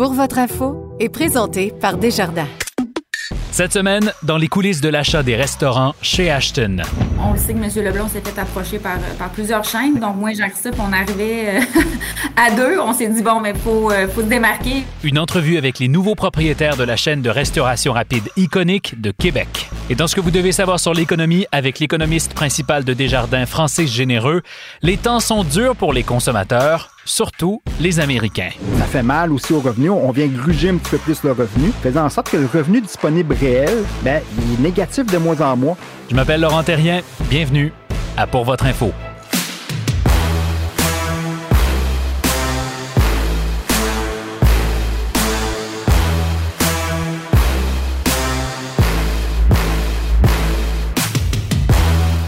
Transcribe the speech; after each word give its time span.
Pour 0.00 0.14
votre 0.14 0.38
info 0.38 0.96
est 0.98 1.10
présenté 1.10 1.74
par 1.78 1.98
Desjardins. 1.98 2.48
Cette 3.50 3.74
semaine, 3.74 4.14
dans 4.22 4.38
les 4.38 4.48
coulisses 4.48 4.80
de 4.80 4.88
l'achat 4.88 5.22
des 5.22 5.36
restaurants 5.36 5.94
chez 6.00 6.30
Ashton. 6.30 6.78
On 7.22 7.34
le 7.34 7.38
sait 7.38 7.52
que 7.52 7.58
M. 7.58 7.84
Leblond 7.84 8.08
s'est 8.08 8.22
fait 8.22 8.40
approcher 8.40 8.78
par, 8.78 8.98
par 9.18 9.28
plusieurs 9.28 9.62
chaînes. 9.62 10.00
Donc, 10.00 10.16
moi, 10.16 10.30
j'ai 10.30 10.48
ça, 10.54 10.70
on 10.78 10.90
arrivait 10.94 11.58
euh, 11.58 11.60
à 12.38 12.50
deux. 12.50 12.80
On 12.80 12.94
s'est 12.94 13.08
dit, 13.08 13.20
bon, 13.20 13.40
mais 13.40 13.52
faut, 13.52 13.90
euh, 13.90 14.08
faut 14.08 14.22
se 14.22 14.26
démarquer. 14.26 14.84
Une 15.04 15.18
entrevue 15.18 15.58
avec 15.58 15.78
les 15.78 15.88
nouveaux 15.88 16.14
propriétaires 16.14 16.78
de 16.78 16.84
la 16.84 16.96
chaîne 16.96 17.20
de 17.20 17.28
restauration 17.28 17.92
rapide 17.92 18.26
iconique 18.38 19.02
de 19.02 19.10
Québec. 19.10 19.68
Et 19.90 19.96
dans 19.96 20.06
ce 20.06 20.16
que 20.16 20.22
vous 20.22 20.30
devez 20.30 20.52
savoir 20.52 20.80
sur 20.80 20.94
l'économie, 20.94 21.44
avec 21.52 21.78
l'économiste 21.78 22.32
principal 22.32 22.84
de 22.84 22.94
Desjardins, 22.94 23.44
Francis 23.44 23.92
Généreux, 23.92 24.40
les 24.80 24.96
temps 24.96 25.20
sont 25.20 25.44
durs 25.44 25.76
pour 25.76 25.92
les 25.92 26.04
consommateurs 26.04 26.88
surtout 27.04 27.62
les 27.80 28.00
Américains. 28.00 28.50
Ça 28.78 28.84
fait 28.84 29.02
mal 29.02 29.32
aussi 29.32 29.52
aux 29.52 29.60
revenus. 29.60 29.90
On 29.90 30.10
vient 30.10 30.26
gruger 30.26 30.70
un 30.70 30.76
petit 30.76 30.90
peu 30.90 30.98
plus 30.98 31.22
le 31.22 31.32
revenu, 31.32 31.72
faisant 31.82 32.04
en 32.04 32.10
sorte 32.10 32.30
que 32.30 32.36
le 32.36 32.46
revenu 32.46 32.80
disponible 32.80 33.34
réel, 33.34 33.84
ben, 34.02 34.22
il 34.38 34.54
est 34.54 34.68
négatif 34.68 35.06
de 35.06 35.18
mois 35.18 35.40
en 35.42 35.56
mois. 35.56 35.76
Je 36.10 36.14
m'appelle 36.14 36.40
Laurent 36.40 36.62
Terrien. 36.62 37.00
Bienvenue 37.28 37.72
à 38.16 38.26
Pour 38.26 38.44
votre 38.44 38.66
info. 38.66 38.92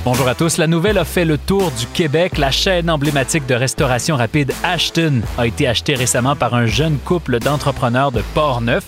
Bonjour 0.04 0.26
à 0.26 0.34
tous. 0.34 0.58
La 0.58 0.66
nouvelle 0.66 0.98
a 0.98 1.04
fait 1.04 1.24
le 1.24 1.38
tour 1.38 1.70
du 1.70 1.86
Québec. 1.86 2.36
La 2.36 2.50
chaîne 2.50 2.90
emblématique 2.90 3.46
de 3.46 3.54
restauration 3.54 4.16
rapide 4.16 4.52
Ashton 4.64 5.20
a 5.38 5.46
été 5.46 5.68
achetée 5.68 5.94
récemment 5.94 6.34
par 6.34 6.54
un 6.54 6.66
jeune 6.66 6.98
couple 6.98 7.38
d'entrepreneurs 7.38 8.10
de 8.10 8.20
Port-Neuf. 8.34 8.84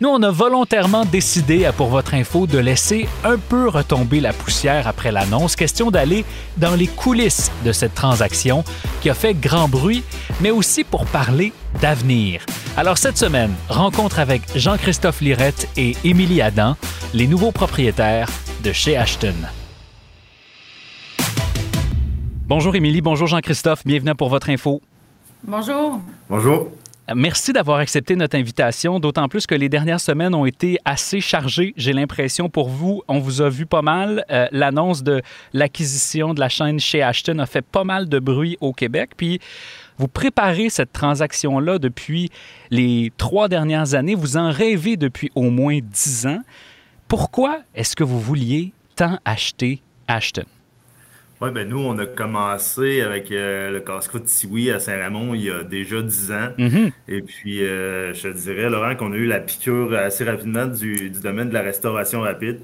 Nous, 0.00 0.08
on 0.08 0.22
a 0.22 0.30
volontairement 0.30 1.06
décidé, 1.06 1.68
pour 1.76 1.88
votre 1.88 2.14
info, 2.14 2.46
de 2.46 2.58
laisser 2.58 3.08
un 3.24 3.36
peu 3.36 3.68
retomber 3.68 4.20
la 4.20 4.32
poussière 4.32 4.86
après 4.86 5.10
l'annonce. 5.10 5.56
Question 5.56 5.90
d'aller 5.90 6.24
dans 6.56 6.76
les 6.76 6.86
coulisses 6.86 7.50
de 7.64 7.72
cette 7.72 7.94
transaction 7.94 8.62
qui 9.00 9.10
a 9.10 9.14
fait 9.14 9.34
grand 9.34 9.68
bruit, 9.68 10.04
mais 10.40 10.52
aussi 10.52 10.84
pour 10.84 11.04
parler 11.06 11.52
d'avenir. 11.80 12.42
Alors 12.76 12.98
cette 12.98 13.18
semaine, 13.18 13.52
rencontre 13.68 14.20
avec 14.20 14.42
Jean-Christophe 14.54 15.20
Lirette 15.20 15.68
et 15.76 15.96
Émilie 16.04 16.42
Adam, 16.42 16.76
les 17.12 17.26
nouveaux 17.26 17.52
propriétaires 17.52 18.28
de 18.62 18.72
chez 18.72 18.96
Ashton. 18.96 19.34
Bonjour 22.46 22.76
Émilie, 22.76 23.00
bonjour 23.00 23.26
Jean-Christophe, 23.26 23.86
bienvenue 23.86 24.14
pour 24.14 24.28
votre 24.28 24.50
info. 24.50 24.82
Bonjour. 25.44 25.98
Bonjour. 26.28 26.68
Merci 27.14 27.54
d'avoir 27.54 27.78
accepté 27.78 28.16
notre 28.16 28.36
invitation, 28.36 29.00
d'autant 29.00 29.28
plus 29.28 29.46
que 29.46 29.54
les 29.54 29.70
dernières 29.70 30.00
semaines 30.00 30.34
ont 30.34 30.44
été 30.44 30.76
assez 30.84 31.22
chargées, 31.22 31.72
j'ai 31.78 31.94
l'impression, 31.94 32.50
pour 32.50 32.68
vous. 32.68 33.02
On 33.08 33.18
vous 33.18 33.40
a 33.40 33.48
vu 33.48 33.64
pas 33.64 33.80
mal. 33.80 34.26
Euh, 34.30 34.46
l'annonce 34.52 35.02
de 35.02 35.22
l'acquisition 35.54 36.34
de 36.34 36.40
la 36.40 36.50
chaîne 36.50 36.78
chez 36.78 37.02
Ashton 37.02 37.38
a 37.38 37.46
fait 37.46 37.64
pas 37.64 37.84
mal 37.84 38.10
de 38.10 38.18
bruit 38.18 38.58
au 38.60 38.74
Québec. 38.74 39.12
Puis, 39.16 39.40
vous 39.96 40.08
préparez 40.08 40.68
cette 40.68 40.92
transaction-là 40.92 41.78
depuis 41.78 42.30
les 42.70 43.10
trois 43.16 43.48
dernières 43.48 43.94
années. 43.94 44.14
Vous 44.14 44.36
en 44.36 44.50
rêvez 44.50 44.98
depuis 44.98 45.30
au 45.34 45.48
moins 45.48 45.78
dix 45.82 46.26
ans. 46.26 46.42
Pourquoi 47.08 47.60
est-ce 47.74 47.96
que 47.96 48.04
vous 48.04 48.20
vouliez 48.20 48.74
tant 48.96 49.18
acheter 49.24 49.80
Ashton? 50.08 50.44
Oui, 51.44 51.50
ben 51.50 51.68
nous, 51.68 51.78
on 51.78 51.98
a 51.98 52.06
commencé 52.06 53.02
avec 53.02 53.30
euh, 53.30 53.70
le 53.70 53.80
casse-croûte 53.80 54.24
Tiwi 54.24 54.70
à 54.70 54.78
Saint-Ramon 54.78 55.34
il 55.34 55.42
y 55.42 55.50
a 55.50 55.62
déjà 55.62 56.00
10 56.00 56.32
ans. 56.32 56.48
Mm-hmm. 56.58 56.92
Et 57.08 57.20
puis, 57.20 57.62
euh, 57.62 58.14
je 58.14 58.28
te 58.28 58.34
dirais, 58.34 58.70
Laurent, 58.70 58.96
qu'on 58.96 59.12
a 59.12 59.16
eu 59.16 59.26
la 59.26 59.40
piqûre 59.40 59.92
assez 59.92 60.24
rapidement 60.24 60.64
du, 60.64 61.10
domaine 61.10 61.50
de 61.50 61.54
la 61.54 61.60
restauration 61.60 62.22
rapide. 62.22 62.60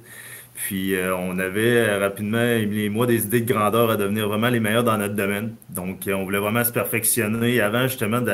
Puis, 0.54 0.94
euh, 0.94 1.14
on 1.14 1.38
avait 1.38 1.94
rapidement, 1.98 2.42
Émilie 2.42 2.84
et 2.84 2.88
moi, 2.88 3.06
des 3.06 3.26
idées 3.26 3.42
de 3.42 3.52
grandeur 3.52 3.90
à 3.90 3.98
devenir 3.98 4.28
vraiment 4.28 4.48
les 4.48 4.60
meilleurs 4.60 4.84
dans 4.84 4.96
notre 4.96 5.14
domaine. 5.14 5.56
Donc, 5.68 6.08
on 6.10 6.24
voulait 6.24 6.38
vraiment 6.38 6.64
se 6.64 6.72
perfectionner 6.72 7.60
avant 7.60 7.82
justement 7.82 8.22
de, 8.22 8.32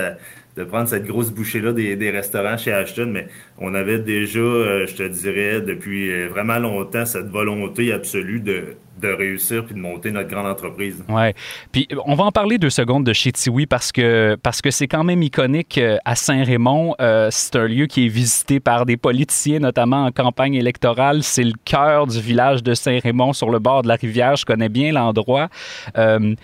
de 0.56 0.64
prendre 0.64 0.88
cette 0.88 1.06
grosse 1.06 1.30
bouchée-là 1.30 1.72
des, 1.72 1.96
des, 1.96 2.10
restaurants 2.10 2.56
chez 2.56 2.72
Ashton, 2.72 3.10
mais 3.12 3.28
on 3.58 3.74
avait 3.74 3.98
déjà, 3.98 4.38
je 4.38 4.94
te 4.94 5.06
dirais, 5.06 5.60
depuis 5.60 6.26
vraiment 6.28 6.58
longtemps, 6.58 7.04
cette 7.04 7.28
volonté 7.28 7.92
absolue 7.92 8.40
de, 8.40 8.76
de 9.00 9.08
réussir 9.08 9.64
puis 9.64 9.74
de 9.74 9.80
monter 9.80 10.10
notre 10.10 10.28
grande 10.28 10.46
entreprise. 10.46 11.04
Ouais. 11.08 11.34
Puis 11.72 11.88
on 12.06 12.14
va 12.14 12.24
en 12.24 12.32
parler 12.32 12.58
deux 12.58 12.70
secondes 12.70 13.04
de 13.04 13.12
chez 13.12 13.32
Tiwi 13.32 13.66
parce 13.66 13.92
que 13.92 14.36
parce 14.42 14.62
que 14.62 14.70
c'est 14.70 14.88
quand 14.88 15.04
même 15.04 15.22
iconique 15.22 15.78
euh, 15.78 15.98
à 16.04 16.14
Saint-Raymond. 16.14 16.94
Euh, 17.00 17.28
c'est 17.30 17.56
un 17.56 17.66
lieu 17.66 17.86
qui 17.86 18.06
est 18.06 18.08
visité 18.08 18.60
par 18.60 18.86
des 18.86 18.96
politiciens, 18.96 19.58
notamment 19.58 20.04
en 20.06 20.12
campagne 20.12 20.54
électorale. 20.54 21.22
C'est 21.22 21.44
le 21.44 21.54
cœur 21.64 22.06
du 22.06 22.20
village 22.20 22.62
de 22.62 22.74
Saint-Raymond 22.74 23.32
sur 23.32 23.50
le 23.50 23.58
bord 23.58 23.82
de 23.82 23.88
la 23.88 23.96
rivière. 23.96 24.36
Je 24.36 24.44
connais 24.44 24.68
bien 24.68 24.92
l'endroit. 24.92 25.48
Euh, 25.98 26.34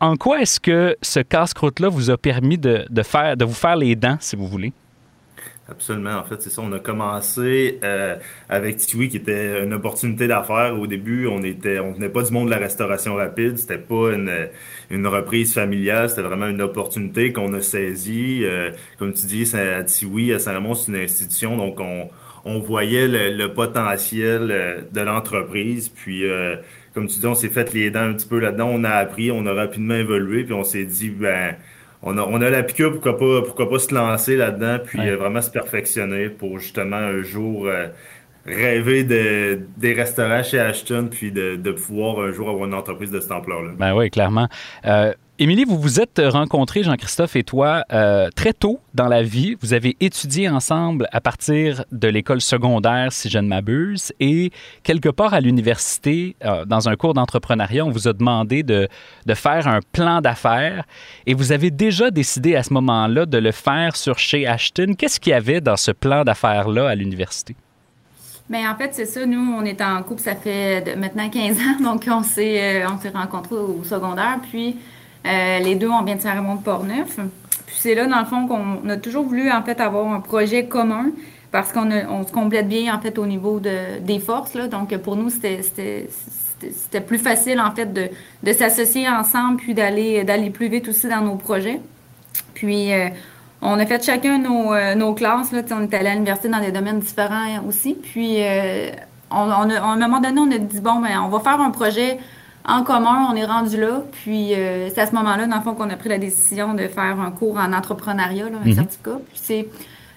en 0.00 0.16
quoi 0.16 0.40
est-ce 0.40 0.58
que 0.58 0.96
ce 1.02 1.20
casse-croûte-là 1.20 1.88
vous 1.88 2.10
a 2.10 2.16
permis 2.16 2.58
de, 2.58 2.86
faire, 3.02 3.36
de 3.36 3.44
vous 3.44 3.54
faire 3.54 3.76
les 3.76 3.96
dents, 3.96 4.16
si 4.20 4.34
vous 4.34 4.46
voulez? 4.46 4.72
Absolument. 5.70 6.16
En 6.16 6.24
fait, 6.24 6.42
c'est 6.42 6.50
ça. 6.50 6.62
On 6.62 6.72
a 6.72 6.80
commencé 6.80 7.78
euh, 7.84 8.16
avec 8.48 8.78
Tiwi, 8.78 9.08
qui 9.08 9.18
était 9.18 9.62
une 9.62 9.72
opportunité 9.72 10.26
d'affaires. 10.26 10.76
Au 10.76 10.88
début, 10.88 11.28
on 11.28 11.44
était, 11.44 11.78
on 11.78 11.92
venait 11.92 12.08
pas 12.08 12.22
du 12.22 12.32
monde 12.32 12.46
de 12.46 12.50
la 12.50 12.58
restauration 12.58 13.14
rapide. 13.14 13.56
C'était 13.56 13.78
pas 13.78 14.12
une, 14.12 15.06
reprise 15.06 15.54
familiale. 15.54 16.08
C'était 16.08 16.22
vraiment 16.22 16.48
une 16.48 16.60
opportunité 16.60 17.32
qu'on 17.32 17.52
a 17.52 17.60
saisie. 17.60 18.40
Euh, 18.42 18.70
comme 18.98 19.12
tu 19.12 19.26
dis, 19.26 19.48
à 19.54 19.84
Tiwi, 19.84 20.32
à 20.32 20.40
Saint-Ramon, 20.40 20.74
c'est 20.74 20.90
une 20.90 20.98
institution. 20.98 21.56
Donc, 21.56 21.78
on, 21.78 22.08
on 22.44 22.58
voyait 22.58 23.06
le, 23.06 23.46
potentiel 23.52 24.50
euh, 24.50 24.80
de 24.90 25.00
l'entreprise. 25.02 25.88
Puis, 25.88 26.24
comme 26.94 27.06
tu 27.06 27.20
dis, 27.20 27.26
on 27.26 27.34
s'est 27.34 27.48
fait 27.48 27.72
les 27.72 27.90
dents 27.90 28.00
un 28.00 28.14
petit 28.14 28.26
peu 28.26 28.38
là-dedans. 28.38 28.68
On 28.72 28.84
a 28.84 28.90
appris, 28.90 29.30
on 29.30 29.46
a 29.46 29.52
rapidement 29.52 29.94
évolué. 29.94 30.44
Puis, 30.44 30.54
on 30.54 30.64
s'est 30.64 30.84
dit, 30.84 31.10
ben 31.10 31.56
on 32.02 32.16
a, 32.16 32.22
on 32.22 32.40
a 32.40 32.50
la 32.50 32.62
piqûre, 32.62 32.92
pourquoi 32.92 33.18
pas, 33.18 33.42
pourquoi 33.42 33.68
pas 33.68 33.78
se 33.78 33.94
lancer 33.94 34.36
là-dedans, 34.36 34.78
puis 34.84 35.00
euh, 35.00 35.16
vraiment 35.16 35.42
se 35.42 35.50
perfectionner 35.50 36.28
pour 36.28 36.58
justement 36.58 36.96
un 36.96 37.22
jour 37.22 37.66
euh, 37.66 37.88
rêver 38.46 39.04
de, 39.04 39.60
des 39.76 39.92
restaurants 39.92 40.42
chez 40.42 40.58
Ashton, 40.58 41.08
puis 41.10 41.30
de, 41.30 41.56
de, 41.56 41.72
pouvoir 41.72 42.20
un 42.20 42.32
jour 42.32 42.48
avoir 42.48 42.66
une 42.66 42.74
entreprise 42.74 43.10
de 43.10 43.20
cette 43.20 43.32
ampleur-là. 43.32 43.72
Ben 43.78 43.94
oui, 43.94 44.10
clairement. 44.10 44.48
Euh, 44.86 45.12
Émilie, 45.42 45.64
vous 45.64 45.78
vous 45.78 46.02
êtes 46.02 46.20
rencontrés, 46.22 46.82
Jean-Christophe 46.82 47.34
et 47.34 47.44
toi, 47.44 47.82
euh, 47.94 48.28
très 48.36 48.52
tôt 48.52 48.78
dans 48.92 49.08
la 49.08 49.22
vie. 49.22 49.56
Vous 49.62 49.72
avez 49.72 49.96
étudié 49.98 50.50
ensemble 50.50 51.08
à 51.12 51.22
partir 51.22 51.82
de 51.92 52.08
l'école 52.08 52.42
secondaire, 52.42 53.10
si 53.10 53.30
je 53.30 53.38
ne 53.38 53.48
m'abuse, 53.48 54.12
et 54.20 54.50
quelque 54.82 55.08
part 55.08 55.32
à 55.32 55.40
l'université, 55.40 56.36
euh, 56.44 56.66
dans 56.66 56.90
un 56.90 56.96
cours 56.96 57.14
d'entrepreneuriat, 57.14 57.86
on 57.86 57.90
vous 57.90 58.06
a 58.06 58.12
demandé 58.12 58.62
de, 58.62 58.86
de 59.24 59.34
faire 59.34 59.66
un 59.66 59.80
plan 59.92 60.20
d'affaires 60.20 60.84
et 61.24 61.32
vous 61.32 61.52
avez 61.52 61.70
déjà 61.70 62.10
décidé 62.10 62.54
à 62.54 62.62
ce 62.62 62.74
moment-là 62.74 63.24
de 63.24 63.38
le 63.38 63.52
faire 63.52 63.96
sur 63.96 64.18
chez 64.18 64.46
Ashton. 64.46 64.92
Qu'est-ce 64.92 65.18
qu'il 65.18 65.30
y 65.30 65.34
avait 65.34 65.62
dans 65.62 65.78
ce 65.78 65.90
plan 65.90 66.22
d'affaires-là 66.22 66.86
à 66.86 66.94
l'université? 66.94 67.56
Bien, 68.50 68.70
en 68.70 68.76
fait, 68.76 68.90
c'est 68.92 69.06
ça. 69.06 69.24
Nous, 69.24 69.40
on 69.40 69.64
est 69.64 69.80
en 69.80 70.02
couple, 70.02 70.20
ça 70.20 70.34
fait 70.34 70.96
maintenant 70.96 71.30
15 71.30 71.56
ans, 71.60 71.82
donc 71.82 72.04
on 72.10 72.22
s'est, 72.22 72.82
euh, 72.82 72.88
on 72.92 73.00
s'est 73.00 73.08
rencontrés 73.08 73.54
au 73.54 73.82
secondaire. 73.84 74.38
Puis, 74.50 74.76
euh, 75.26 75.58
les 75.58 75.74
deux, 75.74 75.88
on 75.88 76.02
vient 76.02 76.16
de 76.16 76.20
Saint-Raymond 76.20 76.56
de 76.56 76.62
Portneuf. 76.62 77.16
Puis 77.66 77.76
c'est 77.78 77.94
là, 77.94 78.06
dans 78.06 78.20
le 78.20 78.24
fond, 78.24 78.46
qu'on 78.46 78.88
a 78.88 78.96
toujours 78.96 79.24
voulu, 79.24 79.50
avoir 79.50 80.12
un 80.12 80.20
projet 80.20 80.66
commun 80.66 81.06
parce 81.52 81.72
qu'on 81.72 81.90
on 81.90 82.26
se 82.26 82.32
complète 82.32 82.68
bien, 82.68 82.94
en 82.94 83.00
fait, 83.00 83.18
au 83.18 83.26
niveau 83.26 83.60
de, 83.60 83.98
des 84.00 84.20
forces. 84.20 84.52
Donc, 84.52 84.96
pour 84.98 85.16
nous, 85.16 85.30
c'était, 85.30 86.08
plus 87.06 87.18
facile, 87.18 87.60
en 87.60 87.72
fait, 87.72 87.92
de, 87.92 88.52
s'associer 88.52 89.08
ensemble 89.08 89.56
puis 89.56 89.74
d'aller, 89.74 90.50
plus 90.54 90.68
vite 90.68 90.88
aussi 90.88 91.08
dans 91.08 91.22
nos 91.22 91.34
projets. 91.34 91.80
Puis, 92.54 92.92
euh, 92.92 93.08
on 93.62 93.78
a 93.78 93.84
fait 93.84 94.02
chacun 94.04 94.38
nos, 94.38 94.72
euh, 94.72 95.12
classes. 95.14 95.52
On 95.52 95.82
est 95.82 95.94
allé 95.94 96.08
à 96.08 96.14
l'université 96.14 96.48
dans 96.48 96.60
des 96.60 96.72
domaines 96.72 97.00
différents 97.00 97.64
aussi. 97.66 97.94
Puis, 97.94 98.40
à 98.42 99.42
un 99.42 99.96
moment 99.96 100.20
donné, 100.20 100.40
on 100.40 100.50
a 100.52 100.58
dit, 100.58 100.80
bon, 100.80 101.00
ben, 101.00 101.20
on 101.24 101.28
va 101.28 101.40
faire 101.40 101.60
un 101.60 101.70
projet 101.70 102.18
en 102.64 102.82
commun, 102.82 103.28
on 103.30 103.36
est 103.36 103.44
rendu 103.44 103.80
là. 103.80 104.02
Puis 104.12 104.54
euh, 104.54 104.88
c'est 104.90 105.00
à 105.00 105.06
ce 105.06 105.14
moment-là, 105.14 105.46
dans 105.46 105.56
le 105.56 105.62
fond, 105.62 105.74
qu'on 105.74 105.90
a 105.90 105.96
pris 105.96 106.08
la 106.08 106.18
décision 106.18 106.74
de 106.74 106.86
faire 106.88 107.18
un 107.20 107.30
cours 107.30 107.56
en 107.56 107.72
entrepreneuriat, 107.72 108.46
un 108.46 108.66
mhm. 108.66 108.74
certificat. 108.74 109.18
Puis 109.28 109.40
c'est 109.42 109.68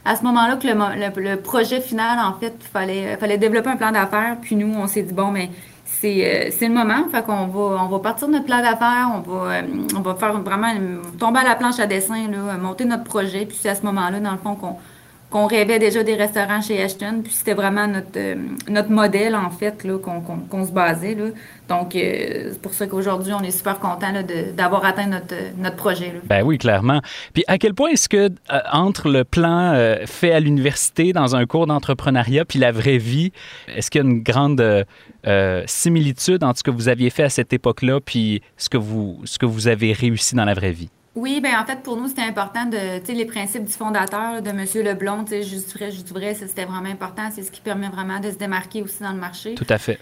à 0.05 0.15
ce 0.15 0.23
moment-là 0.23 0.57
que 0.57 0.67
le, 0.67 1.35
projet 1.37 1.79
final, 1.79 2.19
en 2.19 2.37
fait, 2.39 2.53
il 2.59 2.67
fallait, 2.67 3.17
fallait 3.17 3.37
développer 3.37 3.69
un 3.69 3.77
plan 3.77 3.91
d'affaires. 3.91 4.37
Puis 4.41 4.55
nous, 4.55 4.73
on 4.75 4.87
s'est 4.87 5.03
dit, 5.03 5.13
bon, 5.13 5.31
mais 5.31 5.49
c'est 5.85 6.57
le 6.61 6.73
moment. 6.73 7.07
Fait 7.09 7.23
qu'on 7.23 7.47
va, 7.47 7.83
on 7.83 7.87
va 7.87 7.99
partir 7.99 8.27
de 8.27 8.33
notre 8.33 8.45
plan 8.45 8.61
d'affaires. 8.61 9.09
On 9.13 9.19
va, 9.19 9.61
on 9.95 10.01
va 10.01 10.15
faire 10.15 10.37
vraiment 10.41 10.73
tomber 11.17 11.39
à 11.39 11.43
la 11.43 11.55
planche 11.55 11.79
à 11.79 11.87
dessin, 11.87 12.27
là, 12.29 12.57
monter 12.57 12.83
notre 12.83 13.05
projet. 13.05 13.45
Puis 13.45 13.57
c'est 13.61 13.69
à 13.69 13.75
ce 13.75 13.83
moment-là, 13.83 14.19
dans 14.19 14.33
le 14.33 14.37
fond, 14.37 14.55
qu'on 14.55 14.75
qu'on 15.33 15.47
rêvait 15.47 15.79
déjà 15.79 16.03
des 16.03 16.13
restaurants 16.13 16.61
chez 16.61 16.79
Ashton. 16.79 17.21
Puis 17.23 17.33
c'était 17.33 17.55
vraiment 17.55 17.87
notre, 17.87 18.17
euh, 18.17 18.35
notre 18.69 18.91
modèle, 18.91 19.35
en 19.35 19.49
fait, 19.49 19.83
qu'on, 19.99 20.65
se 20.67 20.71
basait. 20.71 21.15
Là. 21.15 21.25
Donc, 21.67 21.95
euh, 21.95 22.49
c'est 22.51 22.61
pour 22.61 22.75
ça 22.75 22.85
qu'aujourd'hui, 22.85 23.33
on 23.33 23.41
est 23.41 23.49
super 23.49 23.79
content 23.79 24.13
d'avoir 24.55 24.85
atteint 24.85 25.07
notre, 25.07 25.33
notre 25.57 25.75
projet. 25.75 26.13
Ben 26.25 26.43
oui, 26.45 26.59
clairement. 26.59 27.01
Puis 27.33 27.43
à 27.47 27.57
quel 27.57 27.73
point 27.73 27.89
est-ce 27.89 28.07
que, 28.07 28.29
euh, 28.29 28.59
entre 28.71 29.09
le 29.09 29.23
plan 29.23 29.73
fait 30.05 30.33
à 30.33 30.39
l'université 30.39 31.13
dans 31.13 31.35
un 31.35 31.47
cours 31.47 31.65
d'entrepreneuriat 31.65 32.45
puis 32.45 32.59
la 32.59 32.71
vraie 32.71 32.99
vie, 32.99 33.31
est-ce 33.75 33.89
qu'il 33.89 34.03
y 34.03 34.05
a 34.05 34.07
une 34.07 34.21
grande 34.21 34.85
similitude 35.65 36.43
entre 36.43 36.59
ce 36.59 36.63
que 36.63 36.71
vous 36.71 36.89
aviez 36.89 37.09
fait 37.09 37.23
à 37.23 37.29
cette 37.29 37.53
époque-là 37.53 37.99
puis 38.01 38.43
ce 38.57 38.69
que 38.69 38.77
vous, 38.77 39.19
ce 39.23 39.39
que 39.39 39.47
vous 39.47 39.67
avez 39.67 39.93
réussi 39.93 40.35
dans 40.35 40.45
la 40.45 40.53
vraie 40.53 40.73
vie? 40.73 40.89
Oui, 41.15 41.41
ben 41.41 41.53
en 41.59 41.65
fait, 41.65 41.83
pour 41.83 41.95
nous, 41.95 42.07
c'était 42.07 42.23
important 42.23 42.65
de, 42.65 42.99
tu 42.99 43.05
sais, 43.05 43.13
les 43.13 43.25
principes 43.25 43.65
du 43.65 43.73
fondateur, 43.73 44.41
de 44.41 44.49
M. 44.49 44.65
Leblond, 44.83 45.23
tu 45.25 45.31
sais, 45.31 45.43
juste 45.43 45.71
vrai, 45.77 45.91
juste 45.91 46.09
vrai, 46.09 46.33
c'était 46.33 46.65
vraiment 46.65 46.89
important. 46.89 47.29
C'est 47.31 47.43
ce 47.43 47.51
qui 47.51 47.61
permet 47.61 47.89
vraiment 47.89 48.19
de 48.19 48.31
se 48.31 48.35
démarquer 48.35 48.81
aussi 48.81 49.03
dans 49.03 49.11
le 49.11 49.19
marché. 49.19 49.53
Tout 49.53 49.67
à 49.69 49.77
fait. 49.77 49.99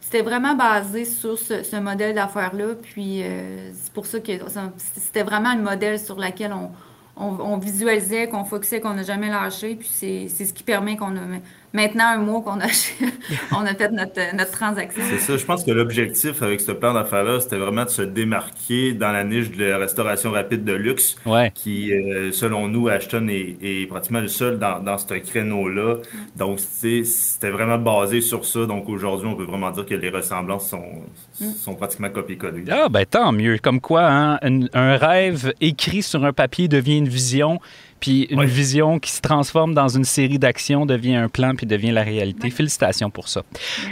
c'était 0.00 0.22
vraiment 0.22 0.54
basé 0.54 1.06
sur 1.06 1.36
ce, 1.38 1.76
modèle 1.80 2.14
d'affaires-là. 2.14 2.74
Puis, 2.80 3.22
euh, 3.22 3.70
c'est 3.74 3.92
pour 3.92 4.06
ça 4.06 4.20
que 4.20 4.32
c'était 4.78 5.24
vraiment 5.24 5.54
le 5.54 5.62
modèle 5.62 5.98
sur 5.98 6.20
lequel 6.20 6.52
on, 6.52 6.70
on, 7.16 7.58
visualisait, 7.58 8.28
qu'on 8.28 8.44
focusait, 8.44 8.80
qu'on 8.80 8.94
n'a 8.94 9.02
jamais 9.02 9.30
lâché. 9.30 9.74
Puis 9.74 9.88
c'est, 9.90 10.28
ce 10.28 10.52
qui 10.52 10.62
permet 10.62 10.96
qu'on 10.96 11.16
a 11.16 11.38
maintenant 11.74 12.06
un 12.06 12.18
mois 12.18 12.40
qu'on 12.40 12.60
a, 12.60 12.68
on 13.52 13.66
a 13.66 13.74
fait 13.74 13.90
notre, 13.90 14.34
notre 14.34 14.52
transaction. 14.52 15.02
C'est 15.10 15.18
ça. 15.18 15.36
Je 15.36 15.44
pense 15.44 15.64
que 15.64 15.72
l'objectif 15.72 16.40
avec 16.42 16.60
ce 16.60 16.72
plan 16.72 16.94
d'affaires-là, 16.94 17.40
c'était 17.40 17.56
vraiment 17.56 17.84
de 17.84 17.90
se 17.90 18.02
démarquer 18.02 18.92
dans 18.92 19.12
la 19.12 19.24
niche 19.24 19.50
de 19.50 19.64
la 19.64 19.78
restauration 19.78 20.30
rapide 20.30 20.64
de 20.64 20.72
luxe, 20.72 21.16
qui, 21.54 21.92
euh, 21.92 22.30
selon 22.32 22.68
nous, 22.68 22.88
Ashton 22.88 23.28
est, 23.28 23.88
pratiquement 23.88 24.20
le 24.20 24.28
seul 24.28 24.58
dans, 24.58 24.80
dans 24.80 24.96
ce 24.96 25.12
créneau-là. 25.14 25.96
Donc, 26.36 26.60
c'était 26.60 27.50
vraiment 27.50 27.78
basé 27.78 28.20
sur 28.20 28.44
ça. 28.44 28.66
Donc, 28.66 28.88
aujourd'hui, 28.88 29.28
on 29.28 29.34
peut 29.34 29.44
vraiment 29.44 29.70
dire 29.72 29.84
que 29.84 29.94
les 29.94 30.10
ressemblances 30.10 30.70
sont, 30.70 31.02
mm. 31.40 31.50
sont 31.52 31.74
pratiquement 31.74 32.08
copiées-collées. 32.08 32.64
Ah, 32.70 32.88
ben 32.88 33.04
tant 33.04 33.32
mieux. 33.32 33.58
Comme 33.58 33.80
quoi, 33.80 34.06
hein, 34.08 34.38
un 34.42 34.96
rêve 34.96 35.52
écrit 35.60 36.02
sur 36.02 36.24
un 36.24 36.32
papier 36.32 36.68
devient 36.68 36.98
une 36.98 37.08
vision. 37.08 37.60
Puis 38.04 38.26
une 38.28 38.44
vision 38.44 38.98
qui 38.98 39.10
se 39.10 39.22
transforme 39.22 39.72
dans 39.72 39.88
une 39.88 40.04
série 40.04 40.38
d'actions 40.38 40.84
devient 40.84 41.14
un 41.14 41.30
plan 41.30 41.54
puis 41.54 41.66
devient 41.66 41.90
la 41.90 42.02
réalité. 42.02 42.50
Félicitations 42.50 43.08
pour 43.08 43.28
ça. 43.28 43.40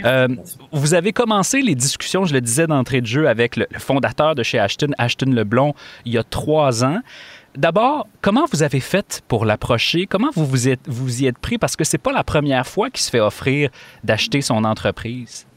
Euh, 0.05 0.27
vous 0.71 0.93
avez 0.93 1.13
commencé 1.13 1.63
les 1.63 1.73
discussions, 1.73 2.23
je 2.23 2.31
le 2.35 2.39
disais 2.39 2.67
d'entrée 2.67 3.01
de 3.01 3.07
jeu, 3.07 3.27
avec 3.27 3.55
le, 3.55 3.65
fondateur 3.79 4.35
de 4.35 4.43
chez 4.43 4.59
Ashton, 4.59 4.91
Ashton 4.99 5.31
Leblond, 5.31 5.73
il 6.05 6.13
y 6.13 6.19
a 6.19 6.23
trois 6.23 6.83
ans. 6.83 6.99
D'abord, 7.55 8.07
comment 8.21 8.45
vous 8.51 8.61
avez 8.61 8.81
fait 8.81 9.23
pour 9.27 9.45
l'approcher? 9.45 10.05
Comment 10.05 10.29
vous 10.35 10.45
vous, 10.45 10.69
êtes, 10.69 10.87
vous 10.87 11.23
y 11.23 11.25
êtes 11.25 11.39
pris? 11.39 11.57
Parce 11.57 11.75
que 11.75 11.83
c'est 11.83 11.97
pas 11.97 12.11
la 12.11 12.23
première 12.23 12.67
fois 12.67 12.91
qu'il 12.91 13.01
se 13.01 13.09
fait 13.09 13.19
offrir 13.19 13.71
d'acheter 14.03 14.41
son 14.41 14.63
entreprise. 14.63 15.47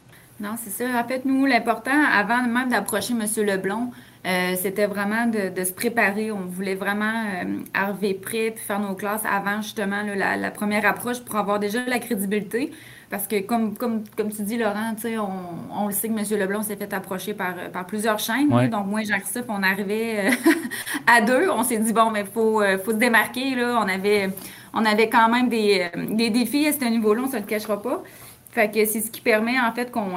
Non, 0.41 0.55
c'est 0.63 0.71
ça. 0.71 0.85
En 0.99 1.07
fait, 1.07 1.27
nous, 1.27 1.45
l'important, 1.45 2.05
avant 2.11 2.43
même 2.43 2.71
d'approcher 2.71 3.13
M. 3.13 3.27
Leblond, 3.45 3.91
euh, 4.27 4.57
c'était 4.61 4.87
vraiment 4.87 5.27
de, 5.27 5.63
se 5.63 5.73
préparer. 5.73 6.33
On 6.33 6.47
voulait 6.47 6.75
vraiment 6.75 7.05
euh, 7.05 7.59
arriver 7.75 8.15
prêt 8.15 8.51
puis 8.55 8.65
faire 8.65 8.81
nos 8.81 8.95
classes 8.95 9.23
avant 9.25 9.63
justement 9.63 10.03
la, 10.03 10.51
première 10.51 10.85
approche 10.85 11.21
pour 11.21 11.37
avoir 11.37 11.61
déjà 11.61 11.85
la 11.87 12.01
crédibilité. 12.01 12.73
Parce 13.09 13.29
que 13.29 13.41
comme, 13.41 13.77
comme, 13.77 14.03
comme 14.17 14.33
tu 14.33 14.43
dis, 14.43 14.59
Laurent, 14.59 14.97
on, 15.05 15.83
on 15.83 15.87
le 15.87 15.93
sait 15.93 16.09
que 16.09 16.15
M. 16.15 16.41
Leblond 16.41 16.63
s'est 16.63 16.75
fait 16.75 16.93
approcher 16.93 17.35
par, 17.35 17.55
par 17.73 17.87
plusieurs 17.87 18.19
chaînes. 18.19 18.49
donc 18.69 18.87
moi 18.87 19.03
et 19.03 19.05
Jean-Christophe, 19.05 19.47
on 19.49 19.63
arrivait 19.63 20.27
euh, 20.27 20.51
à 21.07 21.21
deux. 21.21 21.49
On 21.49 21.63
s'est 21.63 21.79
dit, 21.79 21.93
bon, 21.93 22.11
mais 22.11 22.23
il 22.23 22.27
faut, 22.27 22.63
faut 22.85 22.91
se 22.91 22.97
démarquer. 22.97 23.55
Là. 23.55 23.81
On, 23.81 23.89
avait, 23.89 24.31
on 24.75 24.85
avait 24.85 25.09
quand 25.09 25.29
même 25.29 25.49
des, 25.49 25.89
des 26.11 26.31
défis 26.31 26.67
à 26.67 26.73
ce 26.73 26.85
niveau-là, 26.85 27.23
on 27.23 27.27
ne 27.27 27.31
se 27.31 27.37
le 27.37 27.45
cachera 27.45 27.81
pas. 27.81 28.03
Fait 28.51 28.73
que 28.73 28.85
c'est 28.87 29.03
ce 29.03 29.11
qui 29.11 29.21
permet 29.21 29.61
en 29.61 29.71
fait 29.73 29.93
qu'on 29.93 30.17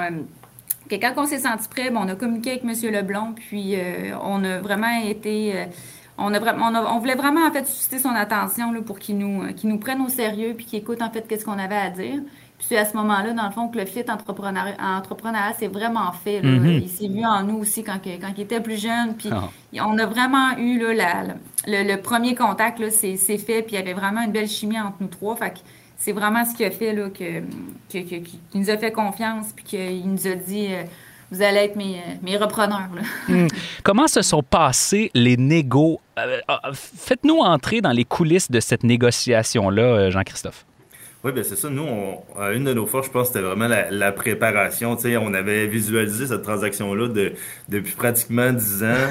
quand 0.98 1.14
on 1.18 1.26
s'est 1.26 1.40
senti 1.40 1.68
prêt, 1.68 1.92
on 1.94 2.08
a 2.08 2.16
communiqué 2.16 2.52
avec 2.52 2.64
M. 2.64 2.92
Leblond, 2.92 3.34
puis 3.34 3.76
euh, 3.76 4.16
on 4.24 4.44
a 4.44 4.60
vraiment 4.60 5.02
été. 5.06 5.56
Euh, 5.56 5.66
on, 6.18 6.34
a 6.34 6.40
vraiment, 6.40 6.68
on, 6.68 7.00
voulait 7.00 7.16
vraiment 7.16 7.46
en 7.46 7.52
fait 7.52 7.66
susciter 7.66 8.00
son 8.00 8.10
attention 8.10 8.72
là, 8.72 8.82
pour 8.82 9.00
qu'il 9.00 9.18
nous, 9.18 9.44
euh, 9.44 9.52
nous 9.64 9.78
prenne 9.78 10.02
au 10.02 10.10
sérieux 10.10 10.54
puis 10.56 10.66
qu'il 10.66 10.80
écoute 10.80 11.02
en 11.02 11.10
fait 11.10 11.26
qu'est-ce 11.28 11.46
qu'on 11.46 11.60
avait 11.60 11.78
à 11.78 11.90
dire. 11.90 12.22
Puis 12.58 12.68
c'est 12.68 12.78
à 12.78 12.84
ce 12.84 12.98
moment-là, 12.98 13.32
dans 13.32 13.46
le 13.46 13.52
fond, 13.52 13.70
que 13.70 13.78
le 13.78 13.86
fit 13.86 14.04
entrepreneuriat, 14.10 15.54
s'est 15.58 15.68
vraiment 15.68 16.12
fait. 16.12 16.42
Mm-hmm. 16.42 16.82
Il 16.82 16.90
s'est 16.90 17.08
vu 17.08 17.24
en 17.24 17.44
nous 17.44 17.60
aussi 17.60 17.84
quand, 17.84 18.00
quand 18.04 18.34
il 18.36 18.44
était 18.44 18.60
plus 18.60 18.82
jeune. 18.82 19.16
Puis 19.16 19.30
ah. 19.32 19.50
on 19.86 19.98
a 19.98 20.06
vraiment 20.06 20.58
eu 20.58 20.78
là, 20.94 21.24
le, 21.66 21.96
premier 22.02 22.36
contact, 22.36 22.82
c'est 22.90 23.16
fait. 23.16 23.62
Puis 23.62 23.76
il 23.76 23.76
y 23.76 23.78
avait 23.78 23.94
vraiment 23.94 24.22
une 24.24 24.34
belle 24.34 24.50
chimie 24.50 24.78
entre 24.78 24.98
nous 25.00 25.08
trois. 25.08 25.38
Fait 25.38 25.54
c'est 26.00 26.14
vraiment 26.14 26.46
ce 26.46 26.56
qui 26.56 26.64
a 26.66 26.72
fait 26.72 26.94
là, 26.94 27.10
que, 27.10 27.44
qu'il 27.90 28.40
nous 28.56 28.70
a 28.70 28.78
fait 28.78 28.92
confiance 28.92 29.48
puis 29.56 29.66
qu'il 29.66 30.10
nous 30.10 30.28
a 30.28 30.36
dit 30.36 30.68
euh, 30.70 30.84
vous 31.30 31.42
allez 31.42 31.58
être 31.60 31.76
mes, 31.76 31.98
euh, 31.98 32.16
mes 32.24 32.38
repreneurs. 32.38 32.90
Hmm. 33.28 33.48
Comment 33.84 34.08
se 34.08 34.24
sont 34.24 34.42
passés 34.42 35.12
les 35.14 35.38
négos? 35.38 36.02
Euh, 36.18 36.40
faites-nous 36.74 37.38
entrer 37.38 37.82
dans 37.82 37.92
les 37.92 38.06
coulisses 38.06 38.50
de 38.50 38.60
cette 38.60 38.84
négociation-là, 38.84 40.10
Jean-Christophe. 40.10 40.66
Oui, 41.26 41.34
ben 41.34 41.44
c'est 41.44 41.58
ça. 41.58 41.70
Nous, 41.70 41.84
on, 41.84 42.52
une 42.54 42.64
de 42.64 42.74
nos 42.74 42.86
forces, 42.86 43.08
je 43.08 43.12
pense, 43.12 43.28
c'était 43.28 43.42
vraiment 43.42 43.68
la, 43.68 44.12
préparation. 44.14 44.96
Tu 44.96 45.02
sais, 45.02 45.18
on 45.18 45.34
avait 45.34 45.68
visualisé 45.68 46.28
cette 46.28 46.44
transaction-là 46.44 47.10
de, 47.10 47.34
depuis 47.68 47.94
pratiquement 47.94 48.52
dix 48.52 48.84
ans. 48.84 48.88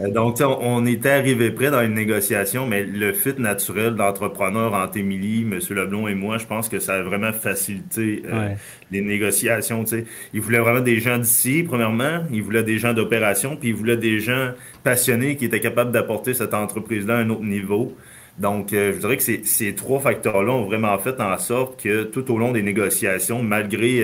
Euh, 0.00 0.10
donc, 0.10 0.40
on, 0.40 0.58
on, 0.60 0.86
était 0.86 1.10
arrivé 1.10 1.52
près 1.52 1.70
dans 1.70 1.80
une 1.80 1.94
négociation, 1.94 2.66
mais 2.66 2.82
le 2.82 3.12
fit 3.12 3.34
naturel 3.38 3.94
d'entrepreneur 3.94 4.74
entre 4.74 4.96
Émilie, 4.96 5.42
M. 5.42 5.60
Leblon 5.70 6.08
et 6.08 6.16
moi, 6.16 6.36
je 6.38 6.46
pense 6.46 6.68
que 6.68 6.80
ça 6.80 6.94
a 6.94 7.02
vraiment 7.02 7.32
facilité 7.32 8.24
euh, 8.26 8.48
les 8.90 9.02
négociations. 9.02 9.84
Tu 9.84 9.90
sais. 9.90 10.04
Il 10.32 10.40
voulait 10.40 10.58
vraiment 10.58 10.80
des 10.80 10.98
gens 10.98 11.18
d'ici, 11.18 11.62
premièrement. 11.62 12.24
Il 12.32 12.42
voulait 12.42 12.64
des 12.64 12.78
gens 12.78 12.92
d'opération, 12.92 13.54
puis 13.54 13.68
il 13.68 13.74
voulait 13.76 13.96
des 13.96 14.18
gens 14.18 14.50
passionnés 14.82 15.36
qui 15.36 15.44
étaient 15.44 15.60
capables 15.60 15.92
d'apporter 15.92 16.34
cette 16.34 16.54
entreprise-là 16.54 17.18
à 17.18 17.20
un 17.20 17.30
autre 17.30 17.44
niveau. 17.44 17.96
Donc, 18.38 18.72
euh, 18.72 18.92
je 18.92 18.98
dirais 18.98 19.16
que 19.16 19.22
ces, 19.22 19.74
trois 19.76 20.00
facteurs-là 20.00 20.52
ont 20.52 20.64
vraiment 20.64 20.98
fait 20.98 21.20
en 21.20 21.38
sorte 21.38 21.80
que 21.80 22.02
tout 22.02 22.32
au 22.32 22.38
long 22.38 22.50
des 22.50 22.62
négociations, 22.62 23.44
malgré 23.44 24.02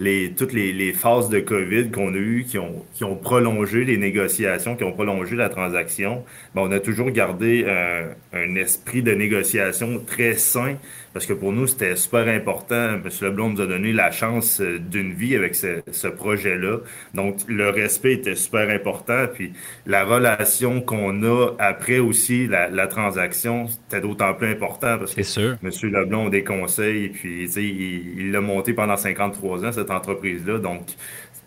euh, 0.00 0.28
toutes 0.36 0.52
les, 0.52 0.72
les, 0.72 0.92
phases 0.92 1.28
de 1.28 1.40
COVID 1.40 1.90
qu'on 1.90 2.14
a 2.14 2.16
eues, 2.16 2.44
qui 2.48 2.58
ont, 2.58 2.84
qui 2.94 3.02
ont 3.02 3.16
prolongé 3.16 3.84
les 3.84 3.96
négociations, 3.96 4.76
qui 4.76 4.84
ont 4.84 4.92
prolongé 4.92 5.34
la 5.34 5.48
transaction, 5.48 6.24
ben, 6.54 6.62
on 6.62 6.70
a 6.70 6.78
toujours 6.78 7.10
gardé 7.10 7.64
euh, 7.66 8.12
un 8.32 8.54
esprit 8.54 9.02
de 9.02 9.12
négociation 9.12 10.00
très 10.06 10.34
sain 10.34 10.76
parce 11.12 11.26
que 11.26 11.32
pour 11.32 11.52
nous, 11.52 11.66
c'était 11.66 11.96
super 11.96 12.28
important. 12.28 12.94
M. 12.94 13.02
Leblond 13.20 13.50
nous 13.50 13.60
a 13.60 13.66
donné 13.66 13.92
la 13.92 14.10
chance 14.10 14.60
euh, 14.60 14.78
d'une 14.78 15.12
vie 15.12 15.36
avec 15.36 15.54
ce, 15.54 15.82
ce 15.90 16.08
projet-là. 16.08 16.78
Donc, 17.14 17.36
le 17.48 17.68
respect 17.70 18.14
était 18.14 18.34
super 18.34 18.70
important. 18.70 19.26
Puis, 19.32 19.52
la 19.86 20.04
relation 20.04 20.80
qu'on 20.80 21.22
a 21.22 21.50
après 21.58 21.98
aussi 21.98 22.46
la, 22.46 22.68
la 22.68 22.86
transaction, 22.86 23.66
c'était 23.68 24.00
d'autant 24.00 24.34
plus 24.34 24.48
important 24.48 24.98
parce 24.98 25.14
que 25.14 25.22
sûr. 25.22 25.56
M. 25.62 25.70
Leblond 25.82 26.26
a 26.28 26.30
des 26.30 26.44
conseils. 26.44 27.08
Puis, 27.08 27.50
il 27.56 28.32
l'a 28.32 28.40
monté 28.40 28.72
pendant 28.72 28.96
53 28.96 29.64
ans, 29.64 29.72
cette 29.72 29.90
entreprise-là. 29.90 30.58
Donc, 30.58 30.82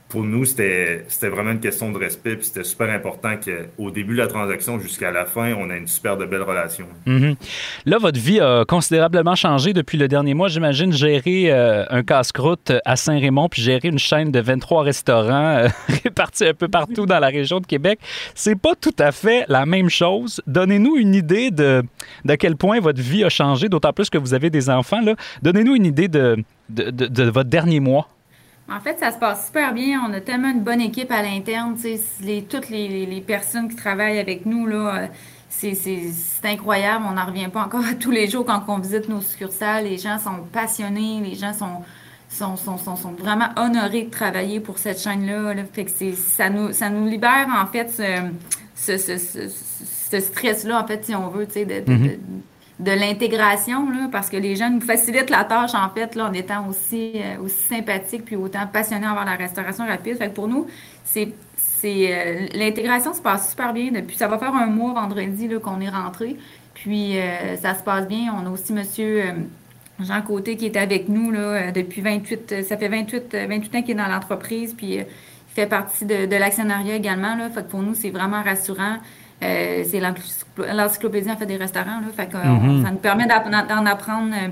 pour 0.07 0.23
nous, 0.23 0.45
c'était 0.45 1.03
vraiment 1.23 1.51
une 1.51 1.59
question 1.59 1.91
de 1.91 1.97
respect, 1.97 2.35
puis 2.35 2.45
c'était 2.45 2.63
super 2.63 2.89
important 2.89 3.35
qu'au 3.37 3.89
début 3.89 4.13
de 4.13 4.19
la 4.19 4.27
transaction 4.27 4.79
jusqu'à 4.79 5.11
la 5.11 5.25
fin, 5.25 5.53
on 5.53 5.71
ait 5.71 5.79
une 5.79 5.87
super 5.87 6.15
de 6.15 6.25
belle 6.25 6.43
relation. 6.43 6.85
Mm-hmm. 7.07 7.35
Là, 7.85 7.97
votre 7.97 8.19
vie 8.19 8.39
a 8.39 8.65
considérablement 8.65 9.35
changé 9.35 9.73
depuis 9.73 9.97
le 9.97 10.07
dernier 10.07 10.35
mois. 10.35 10.47
J'imagine 10.47 10.93
gérer 10.93 11.51
euh, 11.51 11.85
un 11.89 12.03
casse-croûte 12.03 12.71
à 12.85 12.95
Saint-Raymond, 12.95 13.49
puis 13.49 13.63
gérer 13.63 13.87
une 13.87 13.97
chaîne 13.97 14.31
de 14.31 14.39
23 14.39 14.83
restaurants 14.83 15.57
euh, 15.57 15.67
répartis 16.03 16.45
un 16.45 16.53
peu 16.53 16.67
partout 16.67 17.07
dans 17.07 17.19
la 17.19 17.27
région 17.27 17.59
de 17.59 17.65
Québec. 17.65 17.99
C'est 18.35 18.59
pas 18.59 18.75
tout 18.75 18.95
à 18.99 19.11
fait 19.11 19.45
la 19.47 19.65
même 19.65 19.89
chose. 19.89 20.39
Donnez-nous 20.45 20.97
une 20.97 21.15
idée 21.15 21.49
de, 21.49 21.83
de 22.25 22.35
quel 22.35 22.57
point 22.57 22.79
votre 22.79 23.01
vie 23.01 23.23
a 23.23 23.29
changé, 23.29 23.69
d'autant 23.69 23.91
plus 23.91 24.11
que 24.11 24.19
vous 24.19 24.35
avez 24.35 24.51
des 24.51 24.69
enfants. 24.69 25.01
Donnez-nous 25.41 25.75
une 25.75 25.85
idée 25.85 26.07
de, 26.07 26.37
de 26.69 27.23
votre 27.23 27.49
dernier 27.49 27.79
mois. 27.79 28.07
En 28.69 28.79
fait, 28.79 28.97
ça 28.99 29.11
se 29.11 29.17
passe 29.17 29.47
super 29.47 29.73
bien. 29.73 30.01
On 30.07 30.13
a 30.13 30.21
tellement 30.21 30.49
une 30.49 30.63
bonne 30.63 30.81
équipe 30.81 31.11
à 31.11 31.21
l'interne. 31.21 31.77
Les, 32.21 32.43
toutes 32.43 32.69
les, 32.69 33.05
les, 33.05 33.21
personnes 33.21 33.69
qui 33.69 33.75
travaillent 33.75 34.17
avec 34.17 34.45
nous, 34.45 34.65
là, 34.65 35.03
euh, 35.03 35.07
c'est 35.49 36.23
incroyable. 36.43 37.05
On 37.07 37.13
n'en 37.13 37.25
revient 37.25 37.47
pas 37.47 37.61
encore 37.61 37.85
à 37.85 37.93
tous 37.93 38.11
les 38.11 38.27
jours 38.27 38.45
quand 38.45 38.63
on 38.67 38.79
visite 38.79 39.07
nos 39.07 39.21
succursales. 39.21 39.85
Les 39.85 39.99
gens 39.99 40.17
sont 40.17 40.43
passionnés. 40.51 41.21
Les 41.23 41.35
gens 41.35 41.53
sont, 41.53 41.83
sont, 42.27 42.57
sont, 42.57 42.77
sont, 42.77 42.95
sont 42.95 43.11
vraiment 43.11 43.49
honorés 43.55 44.03
de 44.03 44.09
travailler 44.09 44.59
pour 44.59 44.79
cette 44.79 44.99
chaîne-là. 44.99 45.53
Fait 45.71 45.85
que 45.85 45.91
ça 46.15 46.49
nous, 46.49 46.73
ça 46.73 46.89
nous 46.89 47.07
libère, 47.07 47.47
en 47.55 47.67
fait, 47.67 47.91
ce, 48.75 48.97
ce, 48.97 49.17
ce, 49.17 49.47
ce 49.47 50.19
stress-là, 50.19 50.81
en 50.81 50.87
fait, 50.87 51.05
si 51.05 51.13
on 51.13 51.27
veut, 51.27 51.45
de, 51.45 51.63
de, 51.63 51.81
mm-hmm 51.81 52.17
de 52.17 52.17
l'intégration, 52.83 53.87
parce 54.11 54.29
que 54.29 54.37
les 54.37 54.55
gens 54.55 54.69
nous 54.69 54.81
facilitent 54.81 55.29
la 55.29 55.43
tâche, 55.43 55.73
en 55.73 55.89
fait, 55.89 56.15
là, 56.15 56.25
en 56.25 56.33
étant 56.33 56.67
aussi, 56.67 57.13
euh, 57.15 57.41
aussi 57.43 57.61
sympathiques 57.69 58.25
puis 58.25 58.35
autant 58.35 58.67
passionnés 58.67 59.07
envers 59.07 59.25
la 59.25 59.35
restauration 59.35 59.85
rapide. 59.85 60.17
Fait 60.17 60.29
que 60.29 60.33
pour 60.35 60.47
nous, 60.47 60.67
c'est 61.03 61.33
c'est 61.57 62.49
l'intégration 62.53 63.13
se 63.13 63.21
passe 63.21 63.51
super 63.51 63.73
bien 63.73 63.91
depuis 63.91 64.15
ça 64.15 64.27
va 64.27 64.37
faire 64.37 64.55
un 64.55 64.65
mois 64.65 64.93
vendredi 64.93 65.49
qu'on 65.61 65.81
est 65.81 65.89
rentré 65.89 66.37
puis 66.73 67.17
ça 67.61 67.75
se 67.75 67.83
passe 67.83 68.07
bien 68.07 68.33
on 68.33 68.45
a 68.47 68.49
aussi 68.49 68.73
monsieur 68.73 69.23
Jean 69.99 70.21
Côté 70.21 70.57
qui 70.57 70.65
est 70.65 70.77
avec 70.77 71.07
nous 71.07 71.31
là, 71.31 71.71
depuis 71.71 72.01
28, 72.01 72.63
ça 72.63 72.77
fait 72.77 72.89
28, 72.89 73.35
28 73.47 73.75
ans 73.75 73.81
qu'il 73.81 73.91
est 73.91 73.93
dans 73.93 74.07
l'entreprise, 74.07 74.73
puis 74.73 74.95
il 74.95 75.05
fait 75.47 75.67
partie 75.67 76.05
de, 76.05 76.25
de 76.25 76.35
l'actionnariat 76.35 76.95
également. 76.95 77.35
Là, 77.35 77.49
fait 77.49 77.63
que 77.63 77.69
pour 77.69 77.81
nous, 77.81 77.95
c'est 77.95 78.09
vraiment 78.09 78.41
rassurant. 78.43 78.97
Euh, 79.43 79.83
c'est 79.85 80.01
l'encyclopédie 80.73 81.29
en 81.29 81.37
fait 81.37 81.45
des 81.45 81.57
restaurants. 81.57 81.99
Là, 81.99 82.07
fait 82.15 82.27
que, 82.27 82.37
mm-hmm. 82.37 82.83
ça 82.83 82.91
nous 82.91 82.97
permet 82.97 83.27
d'en 83.27 83.85
apprendre 83.85 84.33
euh, 84.33 84.47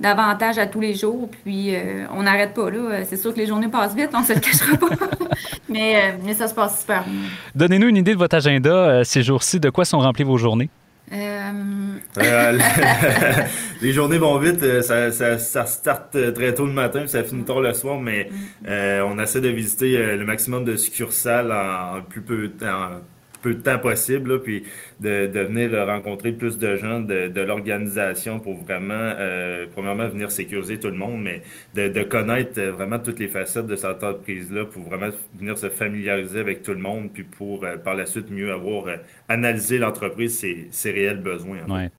davantage 0.00 0.58
à 0.58 0.66
tous 0.66 0.80
les 0.80 0.94
jours. 0.94 1.28
Puis 1.44 1.74
euh, 1.74 2.06
on 2.14 2.22
n'arrête 2.22 2.54
pas. 2.54 2.70
là. 2.70 3.04
C'est 3.04 3.16
sûr 3.16 3.34
que 3.34 3.38
les 3.38 3.46
journées 3.46 3.68
passent 3.68 3.94
vite, 3.94 4.10
on 4.14 4.22
se 4.22 4.34
le 4.34 4.40
cachera 4.40 4.76
pas. 4.76 5.06
mais, 5.68 6.16
mais 6.24 6.34
ça 6.34 6.48
se 6.48 6.54
passe 6.54 6.80
super 6.80 7.04
bien. 7.04 7.28
Donnez-nous 7.54 7.88
une 7.88 7.96
idée 7.96 8.14
de 8.14 8.18
votre 8.18 8.36
agenda 8.36 9.04
ces 9.04 9.22
jours-ci. 9.22 9.60
De 9.60 9.70
quoi 9.70 9.84
sont 9.84 9.98
remplies 9.98 10.24
vos 10.24 10.38
journées? 10.38 10.70
Les 13.82 13.92
journées 13.92 14.16
vont 14.16 14.38
vite, 14.38 14.82
ça, 14.82 15.10
ça, 15.10 15.38
ça 15.38 15.66
start 15.66 16.16
très 16.32 16.54
tôt 16.54 16.64
le 16.64 16.72
matin, 16.72 17.00
puis 17.00 17.10
ça 17.10 17.22
finit 17.22 17.44
tard 17.44 17.60
le 17.60 17.74
soir, 17.74 18.00
mais 18.00 18.30
mm. 18.30 18.34
euh, 18.68 19.06
on 19.06 19.18
essaie 19.18 19.42
de 19.42 19.50
visiter 19.50 20.16
le 20.16 20.24
maximum 20.24 20.64
de 20.64 20.76
succursales 20.76 21.52
en, 21.52 22.00
plus 22.00 22.22
peu 22.22 22.48
de 22.48 22.52
temps 22.52 23.02
peu 23.42 23.54
de 23.54 23.60
temps 23.60 23.78
possible, 23.78 24.40
puis 24.40 24.64
de, 25.00 25.26
de, 25.26 25.40
venir 25.40 25.70
rencontrer 25.86 26.32
plus 26.32 26.58
de 26.58 26.76
gens 26.76 27.00
de, 27.00 27.28
de 27.28 27.40
l'organisation 27.40 28.40
pour 28.40 28.54
vraiment, 28.54 28.94
euh, 28.94 29.66
premièrement, 29.72 30.08
venir 30.08 30.30
sécuriser 30.30 30.78
tout 30.78 30.88
le 30.88 30.96
monde, 30.96 31.22
mais 31.22 31.42
de, 31.74 31.88
de 31.88 32.02
connaître 32.02 32.60
vraiment 32.60 32.98
toutes 32.98 33.18
les 33.18 33.28
facettes 33.28 33.66
de 33.66 33.76
cette 33.76 34.02
entreprise-là 34.02 34.64
pour 34.66 34.84
vraiment 34.84 35.10
venir 35.38 35.58
se 35.58 35.68
familiariser 35.68 36.40
avec 36.40 36.62
tout 36.62 36.72
le 36.72 36.78
monde, 36.78 37.10
puis 37.12 37.24
pour 37.24 37.64
euh, 37.64 37.76
par 37.76 37.94
la 37.94 38.06
suite 38.06 38.30
mieux 38.30 38.52
avoir 38.52 38.86
euh, 38.86 38.96
analysé 39.28 39.78
l'entreprise, 39.78 40.38
ses, 40.38 40.68
ses 40.70 40.92
réels 40.92 41.20
besoins. 41.20 41.58
Ouais. 41.68 41.90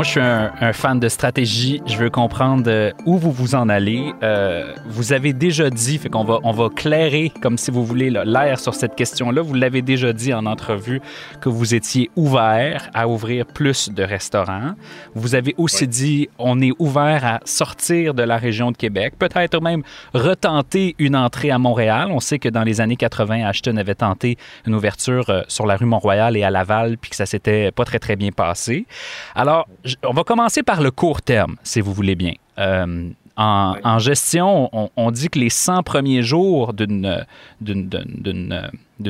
Moi, 0.00 0.06
je 0.06 0.12
suis 0.12 0.20
un, 0.20 0.72
fan 0.72 0.98
de 0.98 1.10
stratégie. 1.10 1.82
Je 1.84 1.98
veux 1.98 2.08
comprendre 2.08 2.64
euh, 2.68 2.90
où 3.04 3.18
vous 3.18 3.32
vous 3.32 3.54
en 3.54 3.68
allez. 3.68 4.14
Euh, 4.22 4.72
vous 4.86 5.12
avez 5.12 5.34
déjà 5.34 5.68
dit, 5.68 5.98
fait 5.98 6.08
qu'on 6.08 6.24
va, 6.24 6.38
on 6.42 6.52
va 6.52 6.70
clairer, 6.70 7.30
comme 7.42 7.58
si 7.58 7.70
vous 7.70 7.84
voulez, 7.84 8.08
l'air 8.08 8.58
sur 8.58 8.72
cette 8.72 8.94
question-là. 8.94 9.42
Vous 9.42 9.52
l'avez 9.52 9.82
déjà 9.82 10.14
dit 10.14 10.32
en 10.32 10.46
entrevue 10.46 11.02
que 11.42 11.50
vous 11.50 11.74
étiez 11.74 12.10
ouvert 12.16 12.88
à 12.94 13.08
ouvrir 13.08 13.44
plus 13.44 13.90
de 13.90 14.02
restaurants. 14.02 14.72
Vous 15.14 15.34
avez 15.34 15.54
aussi 15.58 15.86
dit, 15.86 16.30
on 16.38 16.62
est 16.62 16.72
ouvert 16.78 17.26
à 17.26 17.40
sortir 17.44 18.14
de 18.14 18.22
la 18.22 18.38
région 18.38 18.72
de 18.72 18.78
Québec, 18.78 19.16
peut-être 19.18 19.60
même 19.60 19.82
retenter 20.14 20.94
une 20.98 21.14
entrée 21.14 21.50
à 21.50 21.58
Montréal. 21.58 22.08
On 22.10 22.20
sait 22.20 22.38
que 22.38 22.48
dans 22.48 22.62
les 22.62 22.80
années 22.80 22.96
80, 22.96 23.46
Ashton 23.46 23.76
avait 23.76 23.96
tenté 23.96 24.38
une 24.66 24.74
ouverture 24.74 25.28
euh, 25.28 25.42
sur 25.48 25.66
la 25.66 25.76
rue 25.76 25.84
Mont-Royal 25.84 26.38
et 26.38 26.42
à 26.42 26.48
Laval, 26.48 26.96
puis 26.96 27.10
que 27.10 27.16
ça 27.16 27.26
s'était 27.26 27.70
pas 27.70 27.84
très, 27.84 27.98
très 27.98 28.16
bien 28.16 28.30
passé. 28.30 28.86
Alors, 29.34 29.68
on 30.04 30.12
va 30.12 30.24
commencer 30.24 30.62
par 30.62 30.80
le 30.80 30.90
court 30.90 31.22
terme, 31.22 31.56
si 31.62 31.80
vous 31.80 31.92
voulez 31.92 32.14
bien. 32.14 32.34
Euh, 32.58 33.10
en, 33.36 33.98
gestion, 33.98 34.68
on, 34.96 35.10
dit 35.10 35.30
que 35.30 35.38
les 35.38 35.48
100 35.48 35.82
premiers 35.82 36.22
jours 36.22 36.74
d'une 36.74 37.16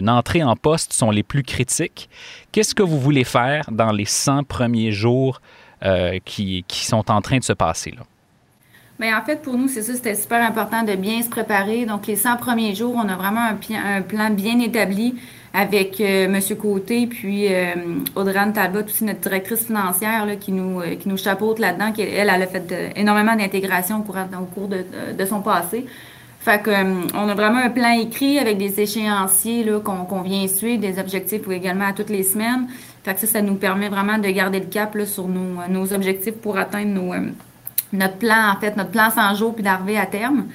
entrée 0.06 0.44
en 0.44 0.54
poste 0.54 0.92
sont 0.92 1.10
les 1.10 1.24
plus 1.24 1.42
critiques. 1.42 2.08
Qu'est-ce 2.52 2.74
que 2.74 2.82
vous 2.84 3.00
voulez 3.00 3.24
faire 3.24 3.64
dans 3.72 3.90
les 3.90 4.04
100 4.04 4.44
premiers 4.44 4.92
jours 4.92 5.40
euh, 5.82 6.18
qui, 6.24 6.64
sont 6.68 7.10
en 7.10 7.20
train 7.20 7.38
de 7.38 7.44
se 7.44 7.52
passer 7.52 7.90
là? 7.90 8.02
Bien, 9.00 9.18
en 9.18 9.24
fait, 9.24 9.42
pour 9.42 9.56
nous, 9.56 9.66
c'est 9.66 9.82
ça, 9.82 9.94
c'était 9.94 10.14
super 10.14 10.46
important 10.46 10.82
de 10.82 10.94
bien 10.94 11.22
se 11.22 11.28
préparer. 11.30 11.86
Donc, 11.86 12.06
les 12.06 12.16
100 12.16 12.36
premiers 12.36 12.74
jours, 12.74 12.94
on 12.94 13.08
a 13.08 13.16
vraiment 13.16 13.48
un 13.48 14.02
plan 14.02 14.30
bien 14.30 14.60
établi 14.60 15.14
avec 15.52 16.00
euh, 16.00 16.26
M. 16.26 16.40
Côté, 16.56 17.06
puis 17.06 17.52
euh, 17.52 17.74
Audrey 18.14 18.52
Talbot, 18.52 18.84
aussi 18.84 19.04
notre 19.04 19.20
directrice 19.20 19.66
financière, 19.66 20.24
là, 20.24 20.36
qui 20.36 20.52
nous 20.52 20.80
euh, 20.80 20.94
qui 20.94 21.08
nous 21.08 21.16
chapeaute 21.16 21.58
là-dedans, 21.58 21.92
qui 21.92 22.02
elle, 22.02 22.30
elle 22.32 22.42
a 22.42 22.46
fait 22.46 22.92
énormément 22.96 23.34
d'intégration 23.34 23.96
au, 23.98 24.12
au 24.12 24.44
cours 24.46 24.68
de, 24.68 24.84
de, 25.16 25.24
son 25.24 25.40
passé. 25.40 25.86
Fait 26.38 26.62
que 26.62 26.70
on 27.14 27.28
a 27.28 27.34
vraiment 27.34 27.58
un 27.58 27.68
plan 27.68 27.90
écrit 27.90 28.38
avec 28.38 28.58
des 28.58 28.80
échéanciers 28.80 29.64
là, 29.64 29.80
qu'on, 29.80 30.22
vient 30.22 30.46
suivre, 30.46 30.80
des 30.80 30.98
objectifs 30.98 31.42
également 31.50 31.88
à 31.88 31.92
toutes 31.92 32.10
les 32.10 32.22
semaines. 32.22 32.68
Fait 33.02 33.14
que 33.14 33.20
ça, 33.20 33.26
ça 33.26 33.42
nous 33.42 33.56
permet 33.56 33.88
vraiment 33.88 34.18
de 34.18 34.28
garder 34.28 34.60
le 34.60 34.66
cap 34.66 34.94
là, 34.94 35.04
sur 35.04 35.26
nos, 35.26 35.66
nos 35.68 35.92
objectifs 35.92 36.36
pour 36.36 36.58
atteindre 36.58 36.92
nos, 36.92 37.12
notre 37.92 38.16
plan, 38.16 38.52
en 38.56 38.60
fait, 38.60 38.76
notre 38.76 38.90
plan 38.90 39.10
100 39.10 39.34
jours, 39.34 39.54
puis 39.54 39.64
d'arriver 39.64 39.98
à 39.98 40.06
terme. 40.06 40.46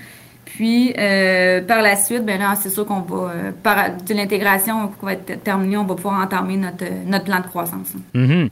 Puis, 0.45 0.93
euh, 0.97 1.61
par 1.61 1.81
la 1.81 1.95
suite, 1.95 2.23
ben 2.23 2.39
là, 2.39 2.55
c'est 2.55 2.69
sûr 2.69 2.85
qu'on 2.85 3.01
va, 3.01 3.31
euh, 3.31 3.51
par 3.63 3.97
de 3.97 4.13
l'intégration 4.13 4.87
qui 4.87 5.05
va 5.05 5.13
être 5.13 5.43
terminée, 5.43 5.75
on 5.75 5.83
va 5.83 5.95
pouvoir 5.95 6.21
entamer 6.21 6.55
notre, 6.57 6.85
notre 7.05 7.25
plan 7.25 7.39
de 7.39 7.47
croissance. 7.47 7.93
Mm-hmm. 8.13 8.49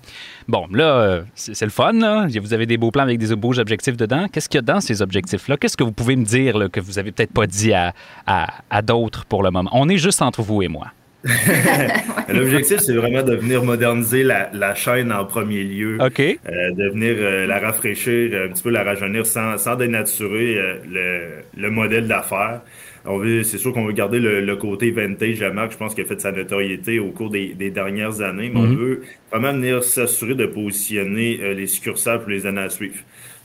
Bon, 0.47 0.67
là, 0.73 0.85
euh, 0.85 1.21
c'est 1.35 1.65
le 1.65 1.71
fun, 1.71 1.93
là. 1.93 2.27
Vous 2.41 2.53
avez 2.53 2.65
des 2.65 2.77
beaux 2.77 2.91
plans 2.91 3.03
avec 3.03 3.19
des 3.19 3.35
beaux 3.35 3.57
objectifs 3.59 3.95
dedans. 3.95 4.27
Qu'est-ce 4.31 4.49
qu'il 4.49 4.57
y 4.57 4.63
a 4.63 4.73
dans 4.73 4.81
ces 4.81 5.01
objectifs-là? 5.01 5.57
Qu'est-ce 5.57 5.77
que 5.77 5.83
vous 5.83 5.91
pouvez 5.91 6.15
me 6.15 6.25
dire 6.25 6.67
que 6.71 6.79
vous 6.79 6.99
avez 6.99 7.11
peut-être 7.11 7.33
pas 7.33 7.47
dit 7.47 7.73
à, 7.73 7.93
à 8.25 8.81
d'autres 8.81 9.25
pour 9.25 9.43
le 9.43 9.51
moment? 9.51 9.69
On 9.73 9.87
est 9.87 9.97
juste 9.97 10.21
entre 10.21 10.41
vous 10.41 10.61
et 10.61 10.67
moi. 10.67 10.87
L'objectif, 12.29 12.79
c'est 12.79 12.95
vraiment 12.95 13.23
de 13.23 13.35
venir 13.35 13.63
moderniser 13.63 14.23
la, 14.23 14.49
la, 14.51 14.75
chaîne 14.75 15.11
en 15.11 15.23
premier 15.23 15.63
lieu. 15.63 15.97
OK. 16.01 16.19
Euh, 16.19 16.71
de 16.71 16.89
venir 16.89 17.15
euh, 17.17 17.45
la 17.45 17.59
rafraîchir, 17.59 18.31
un 18.43 18.49
petit 18.49 18.63
peu 18.63 18.71
la 18.71 18.83
rajeunir 18.83 19.25
sans, 19.25 19.57
sans 19.57 19.75
dénaturer 19.75 20.57
euh, 20.57 20.75
le, 20.85 21.61
le, 21.61 21.69
modèle 21.71 22.07
d'affaires. 22.07 22.61
On 23.05 23.17
veut, 23.17 23.43
c'est 23.43 23.57
sûr 23.57 23.71
qu'on 23.71 23.85
veut 23.85 23.93
garder 23.93 24.19
le, 24.19 24.41
le, 24.41 24.55
côté 24.57 24.91
vintage 24.91 25.41
à 25.41 25.51
marque. 25.51 25.71
Je 25.71 25.77
pense 25.77 25.95
qu'il 25.95 26.03
a 26.03 26.07
fait 26.07 26.19
sa 26.19 26.33
notoriété 26.33 26.99
au 26.99 27.11
cours 27.11 27.29
des, 27.29 27.53
des 27.53 27.69
dernières 27.69 28.21
années, 28.21 28.51
mais 28.53 28.59
on 28.59 28.67
mhm. 28.67 28.75
veut 28.75 29.01
vraiment 29.31 29.53
venir 29.53 29.81
s'assurer 29.83 30.35
de 30.35 30.45
positionner 30.45 31.53
les 31.53 31.67
succursales 31.67 32.19
pour 32.19 32.29
les 32.29 32.45
années 32.45 32.61
à 32.61 32.69
suivre. 32.69 32.95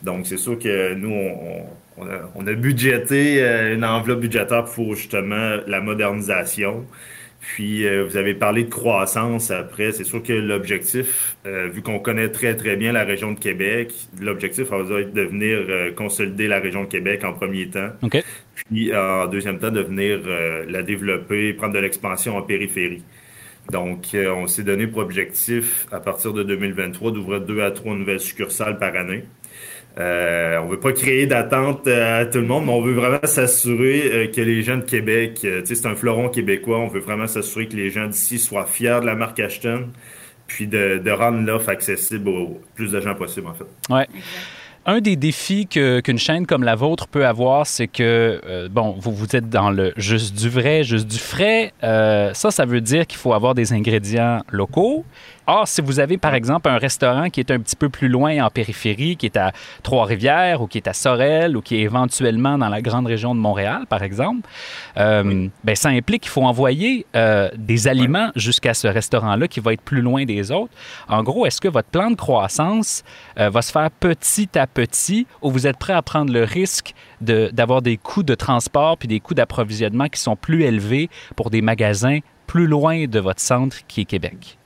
Donc, 0.03 0.27
c'est 0.27 0.37
sûr 0.37 0.59
que 0.59 0.95
nous, 0.95 1.11
on, 1.11 1.67
on, 1.97 2.07
a, 2.07 2.31
on 2.35 2.47
a 2.47 2.53
budgété 2.55 3.43
une 3.73 3.85
enveloppe 3.85 4.21
budgétaire 4.21 4.65
pour 4.65 4.95
justement 4.95 5.57
la 5.67 5.81
modernisation. 5.81 6.85
Puis, 7.41 7.87
euh, 7.87 8.05
vous 8.05 8.17
avez 8.17 8.35
parlé 8.35 8.65
de 8.65 8.71
croissance 8.71 9.51
après. 9.51 9.93
C'est 9.93 10.05
sûr 10.05 10.23
que 10.23 10.33
l'objectif, 10.33 11.37
euh, 11.47 11.69
vu 11.69 11.83
qu'on 11.83 12.01
connaît 12.01 12.31
très, 12.31 12.57
très 12.57 12.77
bien 12.77 12.93
la 12.93 13.05
région 13.05 13.33
de 13.33 13.39
Québec, 13.39 13.95
l'objectif 14.21 14.69
va 14.69 15.01
être 15.01 15.13
de 15.13 15.23
venir 15.23 15.59
euh, 15.69 15.93
consolider 15.93 16.49
la 16.49 16.59
région 16.59 16.83
de 16.83 16.89
Québec 16.89 17.23
en 17.25 17.33
premier 17.33 17.69
temps. 17.69 17.91
Puis, 18.55 18.95
en 18.95 19.27
deuxième 19.29 19.59
temps, 19.61 19.71
de 19.71 19.81
venir 19.81 20.21
la 20.69 20.83
développer, 20.83 21.53
prendre 21.53 21.75
de 21.75 21.79
l'expansion 21.79 22.37
en 22.37 22.43
périphérie. 22.43 23.05
Donc, 23.71 24.09
on 24.15 24.47
s'est 24.49 24.65
donné 24.65 24.89
pour 24.89 25.03
objectif, 25.03 25.87
à 25.93 26.01
partir 26.01 26.33
de 26.33 26.43
2023, 26.43 27.13
d'ouvrir 27.13 27.41
deux 27.41 27.63
à 27.63 27.71
trois 27.71 27.95
nouvelles 27.95 28.19
succursales 28.19 28.79
par 28.79 28.97
année. 28.97 29.25
Euh, 29.99 30.59
on 30.63 30.69
veut 30.69 30.79
pas 30.79 30.93
créer 30.93 31.27
d'attente 31.27 31.87
euh, 31.89 32.23
à 32.23 32.27
tout 32.27 32.39
le 32.39 32.47
monde, 32.47 32.67
mais 32.67 32.73
on 32.73 32.83
veut 32.83 32.93
vraiment 32.93 33.19
s'assurer 33.25 34.03
euh, 34.05 34.27
que 34.29 34.41
les 34.41 34.63
gens 34.63 34.77
de 34.77 34.83
Québec, 34.83 35.39
tu 35.41 35.49
sais, 35.65 35.75
c'est 35.75 35.87
un 35.87 35.97
fleuron 35.97 36.29
québécois, 36.29 36.79
on 36.79 36.87
veut 36.87 37.01
vraiment 37.01 37.27
s'assurer 37.27 37.67
que 37.67 37.77
les 37.77 37.91
gens 37.91 38.07
d'ici 38.07 38.39
soient 38.39 38.67
fiers 38.67 39.01
de 39.01 39.07
la 39.07 39.17
marque 39.17 39.41
Ashton, 39.41 39.89
puis 40.47 40.69
de, 40.69 40.99
de 40.99 41.11
rendre 41.11 41.45
l'offre 41.45 41.71
accessible 41.71 42.29
au 42.29 42.61
plus 42.77 42.93
de 42.93 43.01
gens 43.01 43.17
possible, 43.17 43.49
en 43.49 43.55
fait. 43.55 43.93
Ouais. 43.93 44.07
Un 44.87 45.01
des 45.01 45.17
défis 45.17 45.67
qu'une 45.67 46.19
chaîne 46.19 46.47
comme 46.47 46.65
la 46.65 46.75
vôtre 46.75 47.09
peut 47.09 47.27
avoir, 47.27 47.67
c'est 47.67 47.89
que, 47.89 48.69
bon, 48.71 48.97
vous, 48.99 49.13
vous 49.13 49.37
êtes 49.37 49.51
dans 49.51 49.71
le 49.71 49.93
juste 49.97 50.35
du 50.35 50.49
vrai, 50.49 50.83
juste 50.83 51.07
du 51.07 51.19
frais. 51.19 51.73
ça, 51.83 52.51
ça 52.51 52.65
veut 52.65 52.81
dire 52.81 53.07
qu'il 53.07 53.19
faut 53.19 53.35
avoir 53.35 53.55
des 53.55 53.73
ingrédients 53.73 54.43
locaux. 54.51 55.05
Or, 55.51 55.67
si 55.67 55.81
vous 55.81 55.99
avez, 55.99 56.19
par 56.19 56.35
exemple, 56.35 56.69
un 56.69 56.77
restaurant 56.77 57.31
qui 57.31 57.41
est 57.41 57.51
un 57.51 57.59
petit 57.59 57.75
peu 57.75 57.89
plus 57.89 58.09
loin 58.09 58.45
en 58.45 58.51
périphérie, 58.51 59.17
qui 59.17 59.25
est 59.25 59.37
à 59.39 59.53
Trois-Rivières 59.83 60.61
ou 60.61 60.67
qui 60.67 60.77
est 60.77 60.87
à 60.87 60.93
Sorel 60.93 61.57
ou 61.57 61.63
qui 61.63 61.77
est 61.77 61.81
éventuellement 61.81 62.59
dans 62.59 62.69
la 62.69 62.83
grande 62.83 63.07
région 63.07 63.35
de 63.35 63.41
Montréal, 63.41 63.87
par 63.89 64.03
exemple, 64.03 64.47
euh, 64.99 65.49
ben, 65.65 65.75
ça 65.75 65.89
implique 65.89 66.25
qu'il 66.25 66.31
faut 66.31 66.43
envoyer 66.43 67.07
euh, 67.17 67.49
des 67.57 67.89
aliments 67.89 68.31
jusqu'à 68.37 68.75
ce 68.75 68.89
restaurant-là 68.89 69.49
qui 69.49 69.61
va 69.61 69.73
être 69.73 69.81
plus 69.81 70.03
loin 70.03 70.27
des 70.27 70.53
autres. 70.53 70.73
En 71.09 71.23
gros, 71.23 71.47
est-ce 71.47 71.63
que 71.63 71.69
votre 71.69 71.89
plan 71.89 72.11
de 72.11 72.17
croissance 72.17 73.03
euh, 73.39 73.49
va 73.49 73.63
se 73.63 73.73
faire 73.73 73.91
petit 73.91 74.51
à 74.59 74.67
petit 74.67 74.78
ou 75.43 75.51
vous 75.51 75.67
êtes 75.67 75.79
prêt 75.79 75.93
à 75.93 76.03
prendre 76.03 76.33
le 76.33 76.45
risque 76.45 76.95
d'avoir 77.21 77.83
des 77.83 77.97
coûts 77.97 78.23
de 78.23 78.35
transport 78.35 78.97
puis 78.97 79.09
des 79.09 79.21
coûts 79.21 79.35
d'approvisionnement 79.35 80.09
qui 80.09 80.21
sont 80.21 80.37
plus 80.37 80.63
élevés 80.63 81.09
pour 81.37 81.51
des 81.51 81.63
magasins 81.63 82.19
plus 82.47 82.67
loin 82.67 83.07
de 83.07 83.21
votre 83.21 83.41
centre 83.41 83.77
qui 83.87 84.03
est 84.03 84.05
Québec? 84.05 84.59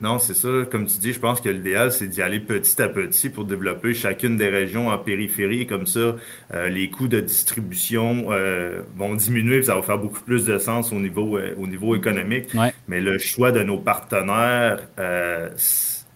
Non, 0.00 0.20
c'est 0.20 0.34
ça. 0.34 0.48
Comme 0.70 0.86
tu 0.86 0.98
dis, 0.98 1.12
je 1.12 1.18
pense 1.18 1.40
que 1.40 1.48
l'idéal, 1.48 1.90
c'est 1.90 2.06
d'y 2.06 2.22
aller 2.22 2.38
petit 2.38 2.80
à 2.80 2.88
petit 2.88 3.30
pour 3.30 3.44
développer 3.44 3.94
chacune 3.94 4.36
des 4.36 4.48
régions 4.48 4.88
en 4.88 4.98
périphérie. 4.98 5.66
Comme 5.66 5.86
ça, 5.86 6.14
euh, 6.54 6.68
les 6.68 6.88
coûts 6.88 7.08
de 7.08 7.18
distribution 7.20 8.26
euh, 8.30 8.82
vont 8.96 9.16
diminuer, 9.16 9.62
ça 9.64 9.74
va 9.74 9.82
faire 9.82 9.98
beaucoup 9.98 10.20
plus 10.20 10.44
de 10.44 10.58
sens 10.58 10.92
au 10.92 11.00
niveau, 11.00 11.36
euh, 11.36 11.52
au 11.58 11.66
niveau 11.66 11.96
économique. 11.96 12.50
Mais 12.86 13.00
le 13.00 13.18
choix 13.18 13.50
de 13.50 13.62
nos 13.64 13.78
partenaires 13.78 14.78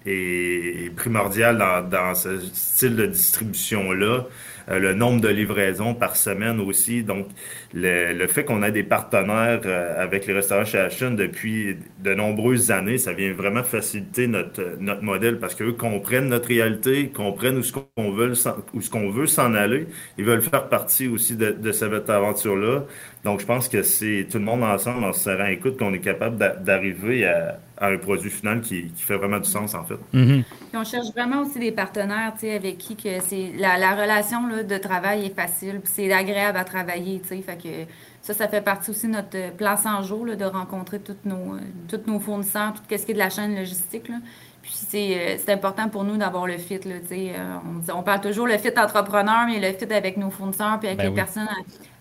est, 0.07 0.95
primordial 0.95 1.59
dans, 1.59 1.89
dans 1.89 2.15
ce 2.15 2.41
style 2.53 2.97
de 2.97 3.07
distribution-là. 3.07 4.27
Euh, 4.71 4.79
le 4.79 4.95
nombre 4.95 5.21
de 5.21 5.29
livraisons 5.29 5.95
par 5.95 6.17
semaine 6.17 6.61
aussi. 6.61 7.03
Donc, 7.03 7.27
le, 7.75 8.13
le 8.13 8.27
fait 8.27 8.45
qu'on 8.45 8.63
ait 8.63 8.73
des 8.73 8.83
partenaires 8.83 9.61
euh, 9.65 10.03
avec 10.03 10.27
les 10.27 10.35
restaurants 10.35 10.65
chez 10.65 10.79
Ashton 10.79 11.13
depuis 11.13 11.77
de 11.99 12.15
nombreuses 12.15 12.71
années, 12.71 12.99
ça 12.99 13.13
vient 13.13 13.33
vraiment 13.33 13.63
faciliter 13.63 14.27
notre, 14.27 14.77
notre 14.79 15.03
modèle 15.03 15.39
parce 15.39 15.55
qu'eux 15.55 15.73
comprennent 15.73 16.29
notre 16.29 16.49
réalité, 16.49 17.09
comprennent 17.09 17.59
où 17.59 17.63
ce 17.63 17.73
qu'on 17.73 18.13
veut, 18.13 18.33
où 18.75 18.81
ce 18.81 18.91
qu'on 18.91 19.11
veut 19.11 19.27
s'en 19.27 19.55
aller. 19.55 19.87
Ils 20.19 20.25
veulent 20.25 20.43
faire 20.43 20.69
partie 20.69 21.09
aussi 21.09 21.37
de, 21.37 21.51
de 21.51 21.73
cette 21.73 22.09
aventure-là. 22.09 22.85
Donc, 23.25 23.41
je 23.41 23.47
pense 23.47 23.69
que 23.69 23.83
c'est 23.83 24.27
tout 24.31 24.39
le 24.39 24.45
monde 24.45 24.63
ensemble, 24.63 25.05
en 25.05 25.13
se 25.13 25.21
serrant 25.21 25.47
écoute, 25.47 25.79
qu'on 25.79 25.95
est 25.95 26.01
capable 26.01 26.37
d'arriver 26.65 27.27
à, 27.27 27.59
un 27.83 27.99
produit 27.99 28.31
final 28.31 28.61
qui, 28.61 28.89
fait 28.97 29.17
vraiment 29.17 29.39
du 29.39 29.49
sens, 29.49 29.75
en 29.75 29.85
fait. 29.85 29.99
Mm-hmm. 30.15 30.45
on 30.75 30.85
cherche 30.85 31.09
vraiment 31.15 31.43
aussi 31.43 31.59
des 31.59 31.73
partenaires, 31.73 32.33
tu 32.35 32.47
sais, 32.47 32.55
avec 32.55 32.79
qui 32.79 32.97
que 32.97 33.21
c'est 33.21 33.53
la, 33.59 33.77
la, 33.77 33.95
relation 33.95 34.47
là, 34.47 34.63
de 34.63 34.79
travail 34.79 35.27
est 35.27 35.35
facile, 35.35 35.81
puis 35.83 35.93
c'est 35.93 36.13
agréable 36.13 36.59
à 36.59 36.65
travailler, 36.65 37.21
tu 37.21 37.29
sais, 37.29 37.43
fait 37.43 37.57
que 37.57 37.91
ça, 38.23 38.35
ça 38.35 38.49
fait 38.49 38.61
partie 38.61 38.91
aussi 38.91 39.07
de 39.07 39.13
notre 39.13 39.53
plan 39.57 39.77
100 39.77 40.03
jours, 40.03 40.25
là, 40.25 40.37
de 40.37 40.45
rencontrer 40.45 41.01
tous 41.01 41.17
nos, 41.25 41.57
toutes 41.89 42.07
nos 42.07 42.21
fournisseurs, 42.21 42.73
tout 42.73 42.83
ce 42.89 43.05
qui 43.05 43.11
est 43.11 43.15
de 43.15 43.19
la 43.19 43.31
chaîne 43.31 43.55
logistique, 43.57 44.09
là. 44.09 44.17
Puis 44.63 45.15
euh, 45.15 45.37
c'est 45.39 45.53
important 45.53 45.89
pour 45.89 46.05
nous 46.05 46.17
d'avoir 46.17 46.47
le 46.47 46.57
fit. 46.57 46.79
Là, 46.85 46.95
euh, 47.11 47.57
on, 47.67 47.99
on, 47.99 48.03
parle 48.05 48.21
toujours 48.21 48.47
le 48.47 48.57
fit 48.59 48.71
entrepreneur, 48.79 49.45
mais 49.47 49.59
le 49.59 49.77
fit 49.77 49.93
avec 49.93 50.17
nos 50.17 50.31
fournisseurs 50.31 50.79
puis 50.79 50.89
avec 50.89 50.99
ben 50.99 51.09
les 51.09 51.15
personnes 51.15 51.49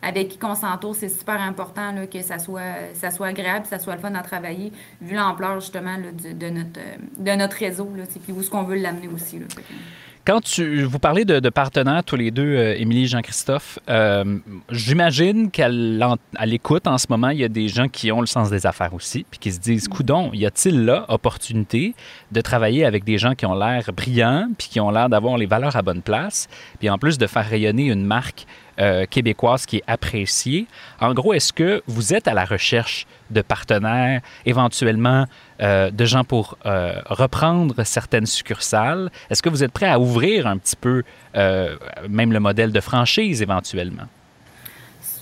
avec 0.03 0.29
qui 0.29 0.37
on 0.43 0.55
s'entoure, 0.55 0.95
c'est 0.95 1.09
super 1.09 1.41
important 1.41 1.91
là, 1.91 2.07
que 2.07 2.21
ça 2.21 2.39
soit, 2.39 2.93
ça 2.93 3.11
soit 3.11 3.27
agréable, 3.27 3.63
que 3.63 3.69
ça 3.69 3.79
soit 3.79 3.95
le 3.95 4.01
fun 4.01 4.13
à 4.15 4.21
travailler, 4.21 4.71
vu 5.01 5.15
l'ampleur 5.15 5.59
justement 5.59 5.97
de, 5.97 6.33
de, 6.33 6.49
notre, 6.49 6.79
de 7.17 7.31
notre 7.31 7.57
réseau, 7.57 7.89
là, 7.95 8.03
puis 8.23 8.33
où 8.33 8.41
est-ce 8.41 8.49
qu'on 8.49 8.63
veut 8.63 8.77
l'amener 8.77 9.07
aussi. 9.07 9.39
Là, 9.39 9.45
quand 10.25 10.41
tu, 10.41 10.83
vous 10.83 10.99
parlez 10.99 11.25
de, 11.25 11.49
partenaires 11.49 12.03
tous 12.03 12.15
les 12.15 12.31
deux, 12.31 12.55
euh, 12.55 12.75
Émilie 12.77 13.03
et 13.03 13.07
Jean-Christophe, 13.07 13.79
euh, 13.89 14.37
j'imagine 14.69 15.49
qu'à 15.49 15.69
l'écoute 16.45 16.87
en 16.87 16.97
ce 16.97 17.07
moment, 17.09 17.29
il 17.29 17.39
y 17.39 17.43
a 17.43 17.49
des 17.49 17.67
gens 17.67 17.87
qui 17.87 18.11
ont 18.11 18.21
le 18.21 18.27
sens 18.27 18.49
des 18.49 18.65
affaires 18.65 18.93
aussi, 18.93 19.25
puis 19.29 19.39
qui 19.39 19.51
se 19.51 19.59
disent, 19.59 19.87
coudon, 19.87 20.31
y 20.33 20.45
a-t-il 20.45 20.85
là 20.85 21.05
opportunité 21.09 21.95
de 22.31 22.41
travailler 22.41 22.85
avec 22.85 23.03
des 23.03 23.17
gens 23.17 23.33
qui 23.33 23.45
ont 23.45 23.55
l'air 23.55 23.89
brillants, 23.95 24.49
puis 24.57 24.67
qui 24.69 24.79
ont 24.79 24.91
l'air 24.91 25.09
d'avoir 25.09 25.37
les 25.37 25.47
valeurs 25.47 25.75
à 25.75 25.81
bonne 25.81 26.01
place, 26.01 26.47
puis 26.79 26.89
en 26.89 26.97
plus 26.97 27.17
de 27.17 27.27
faire 27.27 27.47
rayonner 27.47 27.87
une 27.87 28.05
marque 28.05 28.45
euh, 28.81 29.05
québécoise 29.07 29.67
qui 29.67 29.77
est 29.77 29.83
appréciée. 29.85 30.65
En 30.99 31.13
gros, 31.13 31.33
est-ce 31.33 31.53
que 31.53 31.83
vous 31.85 32.15
êtes 32.15 32.27
à 32.27 32.33
la 32.33 32.45
recherche 32.45 33.05
de 33.29 33.43
partenaires, 33.43 34.21
éventuellement 34.47 35.25
euh, 35.61 35.91
de 35.91 36.05
gens 36.05 36.23
pour 36.23 36.57
euh, 36.65 36.93
reprendre 37.05 37.83
certaines 37.83 38.25
succursales? 38.25 39.11
Est-ce 39.29 39.43
que 39.43 39.49
vous 39.49 39.63
êtes 39.63 39.71
prêt 39.71 39.87
à 39.87 39.99
ouvrir 39.99 40.47
un 40.47 40.57
petit 40.57 40.75
peu 40.75 41.03
même 42.09 42.33
le 42.33 42.39
modèle 42.39 42.71
de 42.71 42.79
franchise 42.79 43.43
éventuellement? 43.43 44.07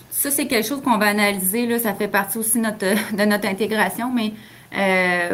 Ça, 0.09 0.31
c'est 0.31 0.47
quelque 0.47 0.65
chose 0.65 0.81
qu'on 0.81 0.97
va 0.97 1.07
analyser. 1.07 1.77
Ça 1.79 1.93
fait 1.93 2.07
partie 2.07 2.37
aussi 2.37 2.61
de 2.61 3.25
notre 3.25 3.45
intégration, 3.45 4.09
mais 4.09 4.31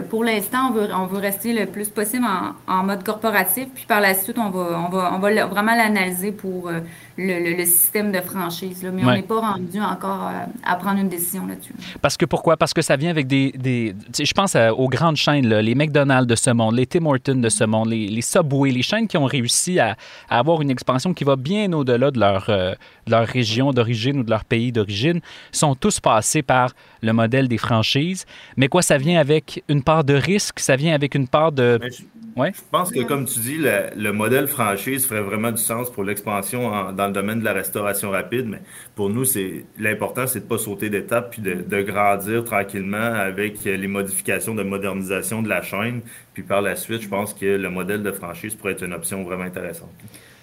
pour 0.09 0.23
l'instant, 0.23 0.73
on 0.73 1.05
veut, 1.05 1.19
rester 1.19 1.53
le 1.53 1.67
plus 1.67 1.89
possible 1.89 2.25
en, 2.67 2.83
mode 2.83 3.03
corporatif, 3.03 3.67
puis 3.75 3.85
par 3.85 4.01
la 4.01 4.15
suite, 4.15 4.39
on 4.39 4.49
va 4.49 5.45
vraiment 5.45 5.75
l'analyser 5.75 6.31
pour 6.31 6.71
euh, 7.17 7.39
le, 7.39 7.57
le, 7.57 7.65
système 7.65 8.11
de 8.11 8.19
franchise. 8.19 8.83
Là. 8.83 8.91
Mais 8.91 9.03
on 9.05 9.11
n'est 9.11 9.21
pas 9.21 9.39
rendu 9.39 9.79
encore 9.79 10.31
à, 10.63 10.75
prendre 10.75 10.99
une 10.99 11.09
décision 11.09 11.45
là-dessus. 11.45 11.73
Parce 12.01 12.17
que 12.17 12.25
pourquoi? 12.25 12.57
Parce 12.57 12.73
que 12.73 12.81
ça 12.81 12.95
vient 12.95 13.09
avec 13.09 13.27
des. 13.27 13.51
des 13.51 13.95
je 14.17 14.33
pense 14.33 14.55
aux 14.55 14.89
grandes 14.89 15.15
chaînes, 15.15 15.47
là, 15.47 15.61
les 15.61 15.75
McDonald's 15.75 16.27
de 16.27 16.35
ce 16.35 16.49
monde, 16.49 16.75
les 16.75 16.85
Tim 16.85 17.05
Hortons 17.05 17.35
de 17.35 17.49
ce 17.49 17.63
monde, 17.63 17.89
les, 17.89 18.07
les 18.07 18.21
Subway, 18.21 18.71
les 18.71 18.81
chaînes 18.81 19.07
qui 19.07 19.17
ont 19.17 19.25
réussi 19.25 19.79
à, 19.79 19.95
à, 20.29 20.39
avoir 20.39 20.61
une 20.61 20.69
expansion 20.69 21.13
qui 21.13 21.23
va 21.23 21.35
bien 21.35 21.71
au-delà 21.73 22.11
de 22.11 22.19
leur, 22.19 22.49
euh, 22.49 22.73
de 23.05 23.11
leur 23.11 23.27
région 23.27 23.71
d'origine 23.71 24.19
ou 24.19 24.23
de 24.23 24.29
leur 24.29 24.45
pays 24.45 24.71
d'origine, 24.71 25.21
sont 25.51 25.75
tous 25.75 25.99
passés 25.99 26.41
par 26.41 26.71
le 27.01 27.13
modèle 27.13 27.47
des 27.47 27.57
franchises. 27.57 28.25
Mais 28.57 28.67
quoi, 28.67 28.81
ça 28.81 28.97
vient 28.97 29.19
avec 29.19 29.63
une 29.67 29.83
part 29.83 30.03
de 30.03 30.13
risque, 30.13 30.59
ça 30.59 30.75
vient 30.75 30.93
avec 30.93 31.15
une 31.15 31.27
part 31.27 31.51
de... 31.51 31.79
Je, 31.83 32.03
ouais? 32.35 32.51
je 32.53 32.61
pense 32.71 32.91
que, 32.91 33.01
comme 33.01 33.25
tu 33.25 33.39
dis, 33.39 33.57
le, 33.57 34.11
modèle 34.11 34.47
franchise 34.47 35.05
ferait 35.05 35.21
vraiment 35.21 35.51
du 35.51 35.61
sens 35.61 35.89
pour 35.89 36.03
l'expansion 36.03 36.91
dans 36.93 37.07
le 37.07 37.13
domaine 37.13 37.39
de 37.39 37.45
la 37.45 37.53
restauration 37.53 38.11
rapide, 38.11 38.47
mais 38.47 38.61
pour 38.95 39.09
nous, 39.09 39.25
c'est 39.25 39.65
l'important, 39.77 40.27
c'est 40.27 40.39
de 40.39 40.45
ne 40.45 40.49
pas 40.49 40.57
sauter 40.57 40.89
d'étape 40.89 41.31
puis 41.31 41.41
de, 41.41 41.53
de, 41.53 41.81
grandir 41.81 42.43
tranquillement 42.43 42.97
avec 42.97 43.63
les 43.63 43.87
modifications 43.87 44.55
de 44.55 44.63
modernisation 44.63 45.41
de 45.41 45.49
la 45.49 45.61
chaîne. 45.61 46.01
Puis 46.33 46.43
par 46.43 46.61
la 46.61 46.75
suite, 46.75 47.01
je 47.01 47.09
pense 47.09 47.33
que 47.33 47.45
le 47.45 47.69
modèle 47.69 48.03
de 48.03 48.11
franchise 48.11 48.55
pourrait 48.55 48.73
être 48.73 48.83
une 48.83 48.93
option 48.93 49.23
vraiment 49.23 49.43
intéressante. 49.43 49.91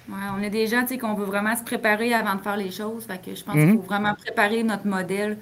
Ouais, 0.09 0.17
on 0.37 0.43
est 0.43 0.51
des 0.51 0.67
gens 0.67 0.85
qu'on 1.01 1.15
veut 1.15 1.25
vraiment 1.25 1.57
se 1.57 1.63
préparer 1.63 2.13
avant 2.13 2.35
de 2.35 2.41
faire 2.41 2.57
les 2.57 2.71
choses. 2.71 3.05
Fait 3.05 3.21
que 3.23 3.35
je 3.35 3.45
pense 3.45 3.55
mhm. 3.55 3.63
qu'il 3.63 3.77
faut 3.77 3.87
vraiment 3.87 4.15
préparer 4.15 4.63
notre 4.63 4.87
modèle 4.87 5.39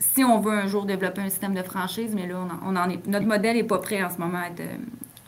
si 0.00 0.22
on 0.24 0.40
veut 0.40 0.52
un 0.52 0.66
jour 0.66 0.84
développer 0.84 1.20
un 1.20 1.28
système 1.28 1.54
de 1.54 1.62
franchise, 1.62 2.12
mais 2.14 2.26
là, 2.26 2.46
on 2.64 2.76
en, 2.76 2.88
est, 2.88 3.04
notre 3.06 3.26
modèle 3.26 3.56
n'est 3.56 3.64
pas 3.64 3.78
prêt 3.78 4.02
en 4.02 4.10
ce 4.10 4.18
moment 4.18 4.38
à 4.38 4.46
être, 4.46 4.62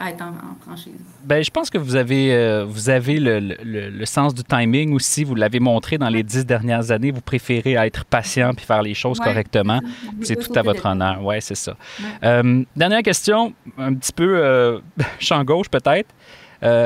en, 0.00 0.62
franchise. 0.64 0.94
Bien, 1.24 1.42
je 1.42 1.50
pense 1.50 1.70
que 1.70 1.78
vous 1.78 1.96
avez, 1.96 2.34
euh, 2.34 2.64
vous 2.64 2.88
avez 2.88 3.18
le, 3.20 4.04
sens 4.04 4.34
du 4.34 4.42
timing 4.42 4.92
aussi. 4.94 5.24
Vous 5.24 5.34
l'avez 5.34 5.60
montré 5.60 5.98
dans 5.98 6.08
les 6.08 6.22
dix 6.22 6.44
dernières 6.44 6.90
années. 6.90 7.10
Vous 7.10 7.20
préférez 7.20 7.74
être 7.74 8.04
patient 8.04 8.54
puis 8.54 8.64
faire 8.64 8.82
les 8.82 8.94
choses 8.94 9.18
correctement. 9.18 9.80
C'est 10.22 10.36
tout 10.36 10.52
à 10.58 10.62
votre 10.62 10.86
honneur. 10.86 11.18
Oui, 11.22 11.36
c'est 11.40 11.54
ça. 11.54 11.76
Euh, 12.24 12.64
dernière 12.76 13.02
question, 13.02 13.52
un 13.78 13.94
petit 13.94 14.12
peu 14.12 14.38
euh, 14.38 14.78
champ 15.18 15.42
gauche 15.44 15.68
peut-être. 15.68 16.08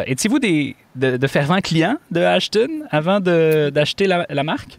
Étiez-vous 0.06 0.38
des, 0.38 0.76
de, 0.94 1.26
fervents 1.26 1.60
clients 1.60 1.96
de 2.10 2.20
Ashton 2.20 2.82
avant 2.90 3.18
d'acheter 3.20 4.06
la 4.06 4.42
marque? 4.44 4.78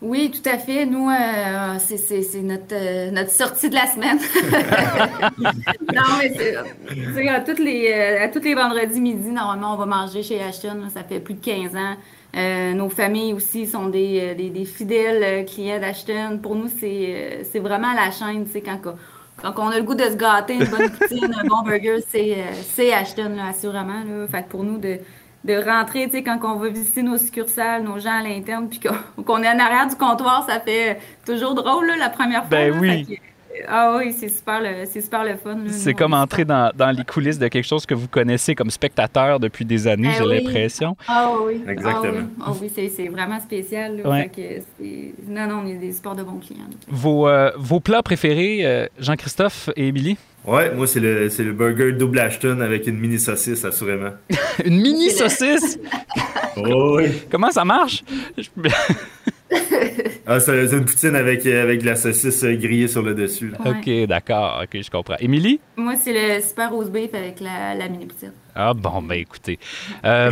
Oui, 0.00 0.30
tout 0.30 0.48
à 0.48 0.58
fait. 0.58 0.86
Nous, 0.86 1.10
euh, 1.10 1.78
c'est 1.78 2.42
notre, 2.42 2.72
euh, 2.72 3.10
notre 3.10 3.30
sortie 3.30 3.68
de 3.68 3.74
la 3.74 3.86
semaine. 3.86 4.18
non, 5.92 6.02
mais 6.20 6.32
c'est 7.14 7.28
à, 7.28 7.40
toutes 7.40 7.58
les, 7.58 7.90
euh, 7.92 8.24
à 8.24 8.28
tous 8.28 8.38
les 8.38 8.54
vendredis 8.54 9.00
midi, 9.00 9.30
normalement, 9.30 9.74
on 9.74 9.76
va 9.76 9.86
manger 9.86 10.22
chez 10.22 10.40
Ashton. 10.40 10.84
ça 10.94 11.02
fait 11.02 11.18
plus 11.18 11.34
de 11.34 11.44
15 11.44 11.74
ans. 11.74 11.96
Euh, 12.36 12.74
nos 12.74 12.88
familles 12.90 13.32
aussi 13.32 13.66
sont 13.66 13.88
des, 13.88 14.36
des, 14.36 14.50
des 14.50 14.64
fidèles 14.64 15.44
clients 15.46 15.80
d'Ashton. 15.80 16.38
Pour 16.40 16.54
nous, 16.54 16.68
c'est 16.68 17.58
vraiment 17.58 17.92
la 17.92 18.12
chaîne. 18.12 18.46
Quand, 18.64 18.94
quand 19.42 19.64
on 19.66 19.70
a 19.70 19.78
le 19.78 19.84
goût 19.84 19.96
de 19.96 20.04
se 20.04 20.14
gâter, 20.14 20.54
une 20.54 20.66
bonne 20.66 20.90
poutine, 20.90 21.34
un 21.34 21.44
bon 21.44 21.62
burger, 21.62 21.98
c'est 22.08 22.92
Ashton, 22.92 23.34
là, 23.34 23.48
assurément. 23.48 24.04
Là. 24.04 24.28
Fait 24.30 24.44
que 24.44 24.48
pour 24.48 24.62
nous, 24.62 24.78
de 24.78 24.98
de 25.48 25.54
rentrer, 25.54 26.04
tu 26.04 26.12
sais, 26.12 26.22
quand 26.22 26.38
on 26.42 26.56
va 26.56 26.68
visiter 26.68 27.02
nos 27.02 27.16
succursales, 27.16 27.82
nos 27.82 27.98
gens 27.98 28.20
à 28.20 28.22
l'interne, 28.22 28.68
puis 28.68 28.80
qu'on 29.24 29.42
est 29.42 29.48
en 29.48 29.58
arrière 29.58 29.88
du 29.88 29.96
comptoir, 29.96 30.46
ça 30.46 30.60
fait 30.60 31.00
toujours 31.24 31.54
drôle, 31.54 31.86
là, 31.86 31.96
la 31.96 32.10
première 32.10 32.46
fois. 32.46 32.50
Ben 32.50 32.78
oui. 32.78 33.18
ah 33.66 33.96
oui, 33.96 34.12
c'est 34.12 34.28
super, 34.28 34.60
le, 34.60 34.84
super 34.84 35.24
le 35.24 35.36
fun. 35.36 35.56
C'est 35.68 35.94
comme 35.94 36.12
entrer 36.12 36.44
dans, 36.44 36.70
dans, 36.76 36.90
les 36.90 37.02
coulisses 37.02 37.38
de 37.38 37.48
quelque 37.48 37.66
chose 37.66 37.86
que 37.86 37.94
vous 37.94 38.08
connaissez 38.08 38.54
comme 38.54 38.70
spectateur 38.70 39.40
depuis 39.40 39.64
des 39.64 39.86
années, 39.86 40.08
ben 40.08 40.14
j'ai 40.18 40.42
l'impression. 40.42 40.96
Ah 41.08 41.32
oui. 41.42 41.64
Exactement. 41.66 42.28
Ah 42.44 42.52
oui, 42.60 42.70
ah 42.76 42.80
c'est 42.94 43.08
vraiment 43.08 43.40
spécial. 43.40 43.96
non, 45.26 45.46
non, 45.46 45.62
on 45.64 45.66
est 45.66 45.78
des 45.78 45.92
sports 45.92 46.14
de 46.14 46.22
bons 46.22 46.40
clients. 46.40 46.68
Vos, 46.88 47.26
euh, 47.26 47.50
vos 47.56 47.80
plats 47.80 48.02
préférés, 48.02 48.66
euh, 48.66 48.86
Jean-Christophe 48.98 49.70
et 49.76 49.88
Émilie? 49.88 50.18
Ouais, 50.44 50.74
moi, 50.74 50.86
c'est 50.86 51.00
le, 51.00 51.28
le 51.28 51.52
burger 51.52 51.92
double 51.92 52.18
Ashton 52.20 52.60
avec 52.60 52.86
une 52.86 52.98
mini 52.98 53.18
saucisse, 53.18 53.64
assurément. 53.64 54.12
une 54.64 54.80
mini 54.80 55.10
saucisse? 55.10 55.78
oui. 56.56 57.22
Comment 57.30 57.50
ça 57.50 57.64
marche? 57.64 58.02
ah, 60.30 60.40
c'est 60.40 60.72
une 60.72 60.84
poutine 60.84 61.16
avec, 61.16 61.46
avec 61.46 61.80
de 61.80 61.86
la 61.86 61.96
saucisse 61.96 62.44
grillée 62.44 62.86
sur 62.86 63.00
le 63.00 63.14
dessus. 63.14 63.50
OK, 63.64 64.06
d'accord. 64.06 64.62
OK, 64.62 64.82
je 64.82 64.90
comprends. 64.90 65.16
Émilie? 65.20 65.58
Moi, 65.76 65.94
c'est 65.96 66.12
le 66.12 66.42
super 66.42 66.70
rose 66.70 66.90
beef 66.90 67.14
avec 67.14 67.40
la, 67.40 67.74
la 67.74 67.88
mini 67.88 68.04
poutine. 68.04 68.32
Ah 68.54 68.74
bon, 68.74 69.00
ben 69.00 69.14
écoutez. 69.14 69.58
Euh, 70.04 70.30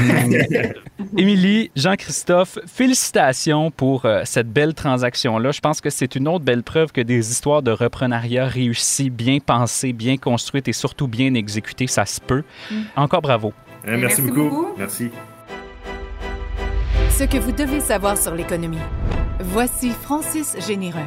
Émilie, 1.16 1.70
Jean-Christophe, 1.74 2.58
félicitations 2.66 3.70
pour 3.70 4.04
euh, 4.04 4.20
cette 4.26 4.52
belle 4.52 4.74
transaction-là. 4.74 5.52
Je 5.52 5.60
pense 5.60 5.80
que 5.80 5.88
c'est 5.88 6.14
une 6.14 6.28
autre 6.28 6.44
belle 6.44 6.62
preuve 6.62 6.92
que 6.92 7.00
des 7.00 7.30
histoires 7.30 7.62
de 7.62 7.70
reprenariat 7.70 8.44
réussies, 8.44 9.08
bien 9.08 9.38
pensées, 9.38 9.94
bien 9.94 10.18
construites 10.18 10.68
et 10.68 10.74
surtout 10.74 11.08
bien 11.08 11.32
exécutées, 11.32 11.86
ça 11.86 12.04
se 12.04 12.20
peut. 12.20 12.42
Mm. 12.70 12.82
Encore 12.96 13.22
bravo. 13.22 13.54
Eh, 13.86 13.96
merci, 13.96 14.20
beaucoup. 14.20 14.74
Merci. 14.76 15.10
Ce 17.10 17.24
que 17.24 17.38
vous 17.38 17.52
devez 17.52 17.80
savoir 17.80 18.18
sur 18.18 18.34
l'économie. 18.34 18.76
Voici 19.40 19.90
Francis 19.90 20.56
Généreux. 20.66 21.00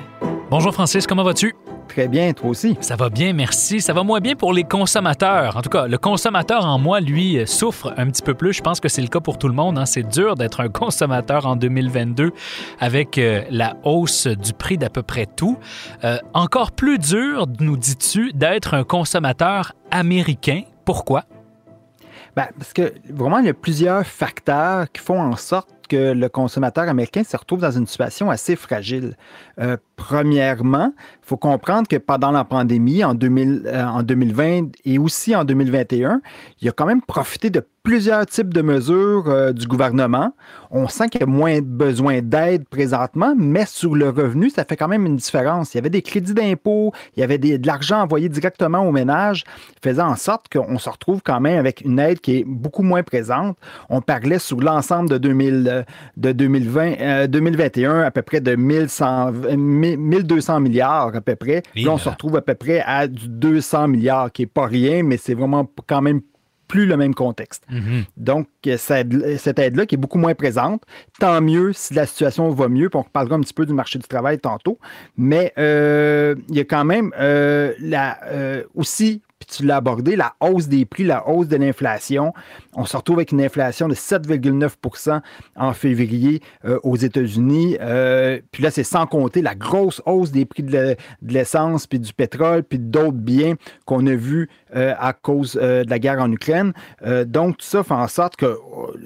Bonjour 0.51 0.73
Francis, 0.73 1.07
comment 1.07 1.23
vas-tu? 1.23 1.55
très 1.89 2.07
bien, 2.07 2.31
toi 2.33 2.51
aussi. 2.51 2.77
Ça 2.79 2.95
va 2.95 3.09
bien, 3.09 3.33
merci. 3.33 3.81
Ça 3.81 3.93
va 3.93 4.03
moins 4.03 4.19
bien 4.19 4.35
pour 4.35 4.53
les 4.53 4.63
consommateurs. 4.63 5.57
En 5.57 5.61
tout 5.61 5.69
cas, 5.69 5.87
le 5.87 5.97
consommateur 5.97 6.65
en 6.65 6.77
moi, 6.77 7.01
lui, 7.01 7.45
souffre 7.47 7.93
un 7.97 8.05
petit 8.07 8.21
peu 8.21 8.35
plus. 8.35 8.53
Je 8.53 8.61
pense 8.61 8.79
que 8.79 8.87
c'est 8.87 9.01
le 9.01 9.07
cas 9.07 9.19
pour 9.19 9.37
tout 9.37 9.47
le 9.47 9.53
monde. 9.55 9.77
Hein. 9.77 9.85
C'est 9.85 10.07
dur 10.07 10.35
d'être 10.35 10.61
un 10.61 10.69
consommateur 10.69 11.47
en 11.47 11.55
2022 11.55 12.31
avec 12.79 13.17
euh, 13.17 13.41
la 13.49 13.75
hausse 13.83 14.27
du 14.27 14.53
prix 14.53 14.77
d'à 14.77 14.89
peu 14.89 15.01
près 15.01 15.25
tout. 15.25 15.57
Euh, 16.03 16.19
encore 16.33 16.71
plus 16.71 16.99
dur, 16.99 17.47
nous 17.59 17.75
dis-tu, 17.75 18.31
d'être 18.33 18.75
un 18.75 18.83
consommateur 18.83 19.73
américain. 19.89 20.61
Pourquoi? 20.85 21.25
Ben, 22.35 22.47
parce 22.57 22.71
que 22.71 22.93
vraiment, 23.09 23.39
il 23.39 23.47
y 23.47 23.49
a 23.49 23.53
plusieurs 23.53 24.05
facteurs 24.05 24.91
qui 24.91 25.01
font 25.01 25.19
en 25.19 25.35
sorte 25.35 25.78
que 25.89 26.13
le 26.13 26.29
consommateur 26.29 26.87
américain 26.87 27.23
se 27.23 27.35
retrouve 27.35 27.59
dans 27.59 27.71
une 27.71 27.87
situation 27.87 28.29
assez 28.29 28.55
fragile. 28.55 29.17
Euh, 29.59 29.75
premièrement, 29.99 30.93
il 30.97 31.27
faut 31.27 31.37
comprendre 31.37 31.87
que 31.87 31.97
pendant 31.97 32.31
la 32.31 32.45
pandémie, 32.45 33.03
en, 33.03 33.13
2000, 33.13 33.63
euh, 33.65 34.01
2020 34.01 34.69
et 34.85 34.97
aussi 34.97 35.35
en 35.35 35.43
2021, 35.43 36.21
il 36.61 36.69
a 36.69 36.71
quand 36.71 36.85
même 36.85 37.01
profité 37.01 37.49
de 37.49 37.61
plusieurs 37.83 38.25
types 38.25 38.53
de 38.53 38.61
mesures 38.61 39.25
euh, 39.27 39.51
du 39.51 39.67
gouvernement. 39.67 40.33
On 40.71 40.87
sent 40.87 41.09
qu'il 41.09 41.21
y 41.21 41.23
a 41.23 41.27
moins 41.27 41.59
besoin 41.61 42.21
d'aide 42.21 42.67
présentement, 42.67 43.33
mais 43.37 43.65
sur 43.65 43.95
le 43.95 44.09
revenu, 44.09 44.49
ça 44.49 44.63
fait 44.63 44.75
quand 44.77 44.87
même 44.87 45.05
une 45.05 45.15
différence. 45.15 45.73
Il 45.73 45.77
y 45.77 45.79
avait 45.79 45.89
des 45.89 46.01
crédits 46.01 46.33
d'impôt, 46.33 46.93
il 47.15 47.21
y 47.21 47.23
avait 47.23 47.37
de 47.37 47.65
l'argent 47.65 48.01
envoyé 48.01 48.29
directement 48.29 48.87
aux 48.87 48.91
ménages, 48.91 49.43
faisant 49.83 50.07
en 50.07 50.15
sorte 50.15 50.47
qu'on 50.51 50.77
se 50.77 50.89
retrouve 50.89 51.21
quand 51.23 51.39
même 51.39 51.57
avec 51.57 51.81
une 51.81 51.99
aide 51.99 52.19
qui 52.19 52.37
est 52.37 52.43
beaucoup 52.45 52.83
moins 52.83 53.03
présente. 53.03 53.57
On 53.89 54.01
parlait 54.01 54.39
sur 54.39 54.59
l'ensemble 54.61 55.09
de, 55.09 55.17
2000, 55.17 55.85
de 56.17 56.31
2020, 56.31 57.27
2021 57.27 57.91
euh, 57.91 58.05
à 58.05 58.11
peu 58.11 58.21
près 58.21 58.39
de 58.41 58.55
1100, 58.55 59.31
1200 59.97 60.59
milliards 60.59 61.15
à 61.15 61.21
peu 61.21 61.35
près. 61.35 61.63
Là, 61.75 61.91
on 61.91 61.97
se 61.97 62.09
retrouve 62.09 62.35
à 62.35 62.41
peu 62.41 62.55
près 62.55 62.81
à 62.85 63.07
du 63.07 63.27
200 63.27 63.87
milliards, 63.89 64.31
qui 64.31 64.43
n'est 64.43 64.47
pas 64.47 64.65
rien, 64.65 65.03
mais 65.03 65.17
c'est 65.17 65.33
vraiment 65.33 65.69
quand 65.87 66.01
même 66.01 66.21
plus 66.69 66.85
le 66.85 66.95
même 66.95 67.15
contexte. 67.15 67.63
Mhm. 67.69 68.05
Donc, 68.15 68.47
cette 68.77 69.59
aide-là 69.59 69.85
qui 69.85 69.95
est 69.95 69.97
beaucoup 69.97 70.19
moins 70.19 70.35
présente, 70.35 70.83
tant 71.19 71.41
mieux 71.41 71.73
si 71.73 71.93
la 71.93 72.05
situation 72.05 72.49
va 72.51 72.69
mieux, 72.69 72.89
puis 72.89 72.99
on 72.99 73.01
reparlera 73.01 73.35
un 73.35 73.41
petit 73.41 73.53
peu 73.53 73.65
du 73.65 73.73
marché 73.73 73.99
du 73.99 74.07
travail 74.07 74.39
tantôt, 74.39 74.79
mais 75.17 75.51
euh, 75.57 76.35
il 76.47 76.55
y 76.55 76.59
a 76.59 76.63
quand 76.63 76.85
même 76.85 77.11
euh, 77.19 77.73
la, 77.79 78.19
euh, 78.27 78.63
aussi 78.75 79.21
puis 79.39 79.47
tu 79.57 79.65
l'as 79.65 79.77
abordé, 79.77 80.17
la 80.17 80.35
hausse 80.41 80.67
des 80.67 80.85
prix, 80.85 81.05
la 81.05 81.27
hausse 81.29 81.47
de 81.47 81.55
l'inflation. 81.55 82.33
On 82.73 82.85
se 82.85 82.97
retrouve 82.97 83.19
avec 83.19 83.31
une 83.31 83.41
inflation 83.41 83.87
de 83.87 83.95
7,9% 83.95 85.21
en 85.55 85.73
février 85.73 86.41
euh, 86.65 86.77
aux 86.83 86.97
États-Unis. 86.97 87.77
Euh, 87.79 88.39
puis 88.51 88.61
là, 88.61 88.69
c'est 88.69 88.83
sans 88.83 89.07
compter 89.07 89.41
la 89.41 89.55
grosse 89.55 90.01
hausse 90.05 90.31
des 90.31 90.45
prix 90.45 90.63
de 90.63 90.97
l'essence, 91.21 91.87
puis 91.87 91.99
du 91.99 92.13
pétrole, 92.13 92.63
puis 92.63 92.79
d'autres 92.79 93.11
biens 93.13 93.55
qu'on 93.85 94.05
a 94.07 94.13
vus 94.13 94.49
euh, 94.75 94.93
à 94.99 95.13
cause 95.13 95.53
de 95.53 95.89
la 95.89 95.99
guerre 95.99 96.19
en 96.19 96.31
Ukraine. 96.31 96.73
donc, 97.25 97.57
tout 97.57 97.65
ça 97.65 97.83
fait 97.83 97.93
en 97.93 98.07
sorte 98.07 98.35
que 98.35 98.57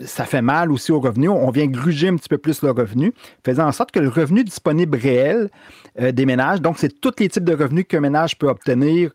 ça 0.06 0.26
fait 0.26 0.41
mal 0.41 0.71
aussi 0.71 0.91
aux 0.91 0.99
revenus. 0.99 1.30
On 1.30 1.52
vient 1.52 1.67
gruger 1.67 2.10
un 2.10 2.15
petit 2.15 2.30
peu 2.30 2.38
plus 2.38 2.62
le 2.62 2.71
revenu, 2.71 3.13
faisant 3.45 3.67
en 3.67 3.71
sorte 3.71 3.91
que 3.91 3.99
le 3.99 4.10
revenu 4.10 4.43
disponible 4.43 4.97
réel 4.97 5.49
des 5.99 6.26
ménages, 6.26 6.60
donc 6.60 6.80
c'est 6.80 6.99
tous 6.99 7.13
les 7.19 7.30
types 7.30 7.43
de 7.43 7.54
revenus 7.54 7.86
qu'un 7.88 7.99
ménage 7.99 8.38
peut 8.38 8.47
obtenir, 8.47 9.12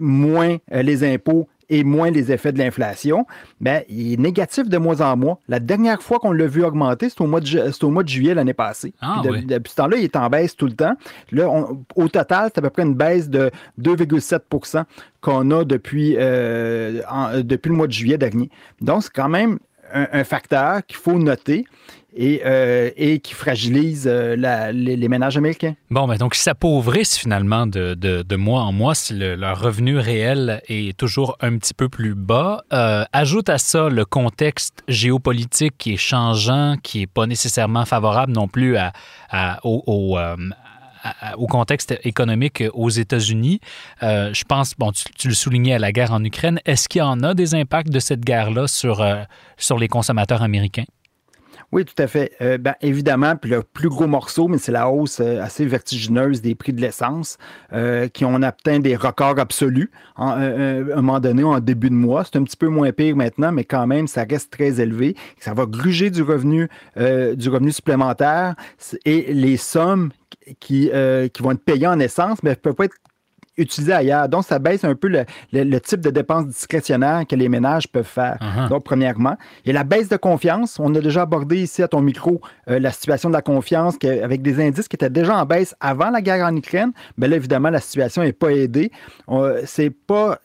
moins 0.00 0.56
euh, 0.72 0.82
les 0.82 1.04
impôts 1.04 1.48
et 1.70 1.84
moins 1.84 2.10
les 2.10 2.32
effets 2.32 2.52
de 2.52 2.58
l'inflation, 2.58 3.26
ben, 3.60 3.82
il 3.88 4.12
est 4.12 4.16
négatif 4.16 4.68
de 4.68 4.76
mois 4.76 5.00
en 5.00 5.16
mois. 5.16 5.38
La 5.48 5.60
dernière 5.60 6.02
fois 6.02 6.18
qu'on 6.18 6.32
l'a 6.32 6.46
vu 6.46 6.64
augmenter, 6.64 7.08
c'est 7.08 7.20
au, 7.20 7.26
mois 7.26 7.40
de, 7.40 7.84
au 7.84 7.90
mois 7.90 8.02
de 8.02 8.08
juillet 8.08 8.34
l'année 8.34 8.54
passée. 8.54 8.92
Ah, 9.00 9.22
depuis 9.24 9.70
ce 9.70 9.76
temps-là, 9.76 9.96
il 9.96 10.04
est 10.04 10.16
en 10.16 10.28
baisse 10.28 10.56
tout 10.56 10.66
le 10.66 10.74
temps. 10.74 10.94
Là, 11.30 11.48
au 11.94 12.08
total, 12.08 12.50
c'est 12.52 12.58
à 12.58 12.62
peu 12.62 12.70
près 12.70 12.82
une 12.82 12.94
baisse 12.94 13.30
de 13.30 13.50
2,7% 13.80 14.84
qu'on 15.20 15.50
a 15.50 15.64
depuis, 15.64 16.16
euh, 16.18 17.02
depuis 17.42 17.68
le 17.70 17.76
mois 17.76 17.86
de 17.86 17.92
juillet 17.92 18.18
dernier. 18.18 18.50
Donc, 18.80 19.04
c'est 19.04 19.12
quand 19.12 19.28
même 19.28 19.58
un 19.92 20.24
facteur 20.24 20.84
qu'il 20.86 20.96
faut 20.96 21.18
noter 21.18 21.66
et, 22.16 22.42
euh, 22.44 22.90
qui 23.18 23.34
fragilise 23.34 24.08
euh, 24.10 24.36
les, 24.72 25.08
ménages 25.08 25.36
américains. 25.36 25.74
Bon, 25.90 26.06
ben 26.06 26.16
donc, 26.16 26.36
ils 26.36 26.40
s'appauvrissent 26.40 27.16
finalement 27.16 27.66
de, 27.66 28.36
mois 28.36 28.62
en 28.62 28.72
mois 28.72 28.94
si 28.94 29.14
leur 29.14 29.60
revenu 29.60 29.98
réel 29.98 30.62
est 30.68 30.96
toujours 30.96 31.36
un 31.40 31.56
petit 31.58 31.74
peu 31.74 31.88
plus 31.88 32.14
bas. 32.14 32.62
Euh, 32.72 33.04
ajoute 33.12 33.48
à 33.48 33.58
ça 33.58 33.88
le 33.88 34.04
contexte 34.04 34.82
géopolitique 34.88 35.74
qui 35.78 35.94
est 35.94 35.98
changeant, 35.98 36.76
qui 36.82 37.00
n'est 37.00 37.06
pas 37.06 37.26
nécessairement 37.26 37.84
favorable 37.84 38.32
non 38.32 38.48
plus 38.48 38.76
à, 38.76 38.92
au, 39.64 39.82
au 39.86 40.18
contexte 41.48 41.98
économique 42.04 42.62
aux 42.72 42.90
États-Unis. 42.90 43.60
je 44.00 44.44
pense, 44.44 44.74
bon, 44.76 44.92
tu, 44.92 45.28
le 45.28 45.34
soulignais 45.34 45.74
à 45.74 45.78
la 45.78 45.92
guerre 45.92 46.12
en 46.12 46.22
Ukraine. 46.24 46.60
Est-ce 46.64 46.88
qu'il 46.88 47.00
y 47.00 47.02
en 47.02 47.22
a 47.22 47.34
des 47.34 47.54
impacts 47.54 47.90
de 47.90 47.98
cette 47.98 48.20
guerre-là 48.20 48.66
sur, 48.66 49.04
sur 49.56 49.78
les 49.78 49.88
consommateurs 49.88 50.42
américains? 50.42 50.84
Oui, 51.72 51.84
tout 51.84 52.02
à 52.02 52.08
fait. 52.08 52.32
Euh, 52.40 52.58
ben, 52.58 52.74
évidemment, 52.80 53.36
puis 53.36 53.50
le 53.50 53.62
plus 53.62 53.88
gros 53.88 54.08
morceau, 54.08 54.48
mais 54.48 54.58
c'est 54.58 54.72
la 54.72 54.90
hausse 54.90 55.20
euh, 55.20 55.40
assez 55.40 55.64
vertigineuse 55.64 56.42
des 56.42 56.56
prix 56.56 56.72
de 56.72 56.80
l'essence 56.80 57.38
euh, 57.72 58.08
qui 58.08 58.24
ont 58.24 58.42
atteint 58.42 58.80
des 58.80 58.96
records 58.96 59.38
absolus 59.38 59.90
à 60.16 60.34
un 60.34 60.96
moment 60.96 61.20
donné, 61.20 61.44
en 61.44 61.60
début 61.60 61.88
de 61.88 61.94
mois. 61.94 62.24
C'est 62.24 62.36
un 62.36 62.42
petit 62.42 62.56
peu 62.56 62.66
moins 62.66 62.90
pire 62.90 63.14
maintenant, 63.14 63.52
mais 63.52 63.64
quand 63.64 63.86
même, 63.86 64.08
ça 64.08 64.24
reste 64.28 64.52
très 64.52 64.80
élevé. 64.80 65.14
Ça 65.38 65.54
va 65.54 65.64
gruger 65.64 66.10
du 66.10 66.22
revenu, 66.22 66.68
du 66.96 67.48
revenu 67.48 67.72
supplémentaire 67.72 68.54
et 69.06 69.32
les 69.32 69.56
sommes 69.56 70.10
qui, 70.58 70.90
qui 71.32 71.42
vont 71.42 71.52
être 71.52 71.64
payées 71.64 71.86
en 71.86 71.98
essence, 72.00 72.42
mais 72.42 72.50
ne 72.50 72.54
peuvent 72.54 72.74
pas 72.74 72.86
être 72.86 72.96
utilisé 73.60 73.92
ailleurs. 73.92 74.28
Donc, 74.28 74.44
ça 74.44 74.58
baisse 74.58 74.84
un 74.84 74.94
peu 74.94 75.08
le, 75.52 75.78
type 75.80 76.00
de 76.00 76.10
dépenses 76.10 76.46
discrétionnaires 76.46 77.24
que 77.28 77.36
les 77.36 77.48
ménages 77.48 77.88
peuvent 77.88 78.04
faire. 78.04 78.38
Uh-huh. 78.40 78.68
Donc, 78.68 78.84
premièrement. 78.84 79.36
Et 79.64 79.72
la 79.72 79.84
baisse 79.84 80.08
de 80.08 80.16
confiance, 80.16 80.78
on 80.80 80.94
a 80.94 81.00
déjà 81.00 81.22
abordé 81.22 81.62
ici 81.62 81.82
à 81.82 81.88
ton 81.88 82.00
micro 82.00 82.40
euh, 82.68 82.78
la 82.78 82.90
situation 82.90 83.28
de 83.28 83.34
la 83.34 83.42
confiance 83.42 83.96
avec 84.02 84.42
des 84.42 84.64
indices 84.64 84.88
qui 84.88 84.96
étaient 84.96 85.10
déjà 85.10 85.36
en 85.36 85.44
baisse 85.44 85.74
avant 85.80 86.10
la 86.10 86.22
guerre 86.22 86.46
en 86.46 86.56
Ukraine. 86.56 86.92
Mais 87.16 87.28
là, 87.28 87.36
évidemment, 87.36 87.70
la 87.70 87.80
situation 87.80 88.22
n'est 88.22 88.32
pas 88.32 88.50
aidée. 88.50 88.90
C'est 89.64 89.90
pas, 89.90 90.38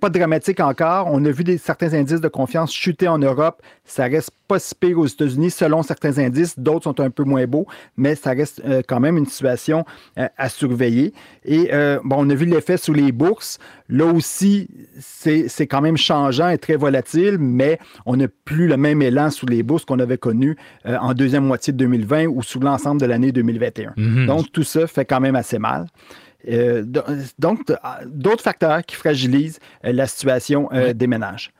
pas 0.00 0.10
dramatique 0.10 0.60
encore. 0.60 1.08
On 1.10 1.24
a 1.24 1.30
vu 1.30 1.44
des, 1.44 1.58
certains 1.58 1.92
indices 1.94 2.20
de 2.20 2.28
confiance 2.28 2.72
chuter 2.72 3.08
en 3.08 3.18
Europe. 3.18 3.62
Ça 3.84 4.04
reste 4.04 4.30
pas 4.50 4.58
si 4.58 4.74
pire 4.74 4.98
aux 4.98 5.06
États-Unis 5.06 5.50
selon 5.50 5.82
certains 5.82 6.18
indices. 6.18 6.58
D'autres 6.58 6.84
sont 6.84 7.00
un 7.00 7.10
peu 7.10 7.24
moins 7.24 7.46
beaux, 7.46 7.66
mais 7.96 8.14
ça 8.14 8.30
reste 8.30 8.60
euh, 8.64 8.82
quand 8.86 9.00
même 9.00 9.16
une 9.16 9.26
situation 9.26 9.84
euh, 10.18 10.28
à 10.36 10.48
surveiller. 10.48 11.12
Et 11.44 11.70
bon, 12.04 12.16
on 12.18 12.30
a 12.30 12.34
vu 12.34 12.46
l'effet 12.46 12.76
sur 12.76 12.92
les 12.92 13.12
bourses. 13.12 13.58
Là 13.88 14.06
aussi, 14.06 14.68
c'est 14.98 15.66
quand 15.66 15.80
même 15.80 15.96
changeant 15.96 16.48
et 16.48 16.58
très 16.58 16.76
volatile, 16.76 17.38
mais 17.38 17.78
on 18.06 18.16
n'a 18.16 18.28
plus 18.44 18.68
le 18.68 18.76
même 18.76 19.02
élan 19.02 19.30
sous 19.30 19.46
les 19.46 19.62
bourses 19.62 19.84
qu'on 19.84 19.98
avait 19.98 20.18
connu 20.18 20.56
euh, 20.86 20.96
en 20.98 21.14
deuxième 21.14 21.44
moitié 21.44 21.72
de 21.72 21.78
2020 21.78 22.26
ou 22.26 22.42
sous 22.42 22.60
l'ensemble 22.60 23.00
de 23.00 23.06
l'année 23.06 23.32
2021. 23.32 23.92
Mm-hmm. 23.96 24.26
Donc, 24.26 24.52
tout 24.52 24.62
ça 24.62 24.86
fait 24.86 25.04
quand 25.04 25.20
même 25.20 25.36
assez 25.36 25.58
mal. 25.58 25.86
Euh, 26.48 26.84
donc, 27.38 27.60
d'autres 28.06 28.42
facteurs 28.42 28.84
qui 28.84 28.96
fragilisent 28.96 29.58
euh, 29.84 29.92
la 29.92 30.06
situation 30.06 30.68
des 30.94 31.06
ménages. 31.06 31.52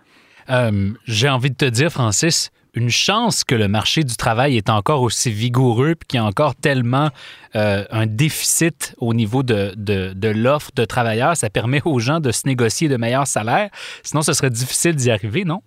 J'ai 1.05 1.29
envie 1.29 1.51
de 1.51 1.57
te 1.57 1.65
dire, 1.65 1.93
Francis, 1.93 2.51
une 2.75 2.91
chance 2.91 3.45
que 3.45 3.55
le 3.55 3.69
marché 3.69 4.05
du 4.05 4.17
travail 4.17 4.57
est 4.57 4.71
encore 4.71 5.03
aussi 5.03 5.31
vigoureux 5.31 5.91
et 5.91 6.07
qu'il 6.07 6.19
y 6.19 6.21
a 6.21 6.25
encore 6.25 6.55
tellement 6.55 7.11
euh, 7.57 7.85
un 7.91 8.07
déficit 8.07 8.95
au 8.99 9.15
niveau 9.15 9.43
de 9.43 10.33
l'offre 10.33 10.71
de 10.75 10.85
travailleurs. 10.85 11.37
Ça 11.37 11.51
permet 11.51 11.83
aux 11.85 11.99
gens 11.99 12.21
de 12.21 12.31
se 12.31 12.47
négocier 12.47 12.89
de 12.89 12.97
meilleurs 12.97 13.27
salaires. 13.27 13.71
Sinon, 14.03 14.23
ce 14.23 14.33
serait 14.33 14.51
difficile 14.51 14.95
d'y 14.95 15.11
arriver, 15.11 15.45
non? 15.45 15.63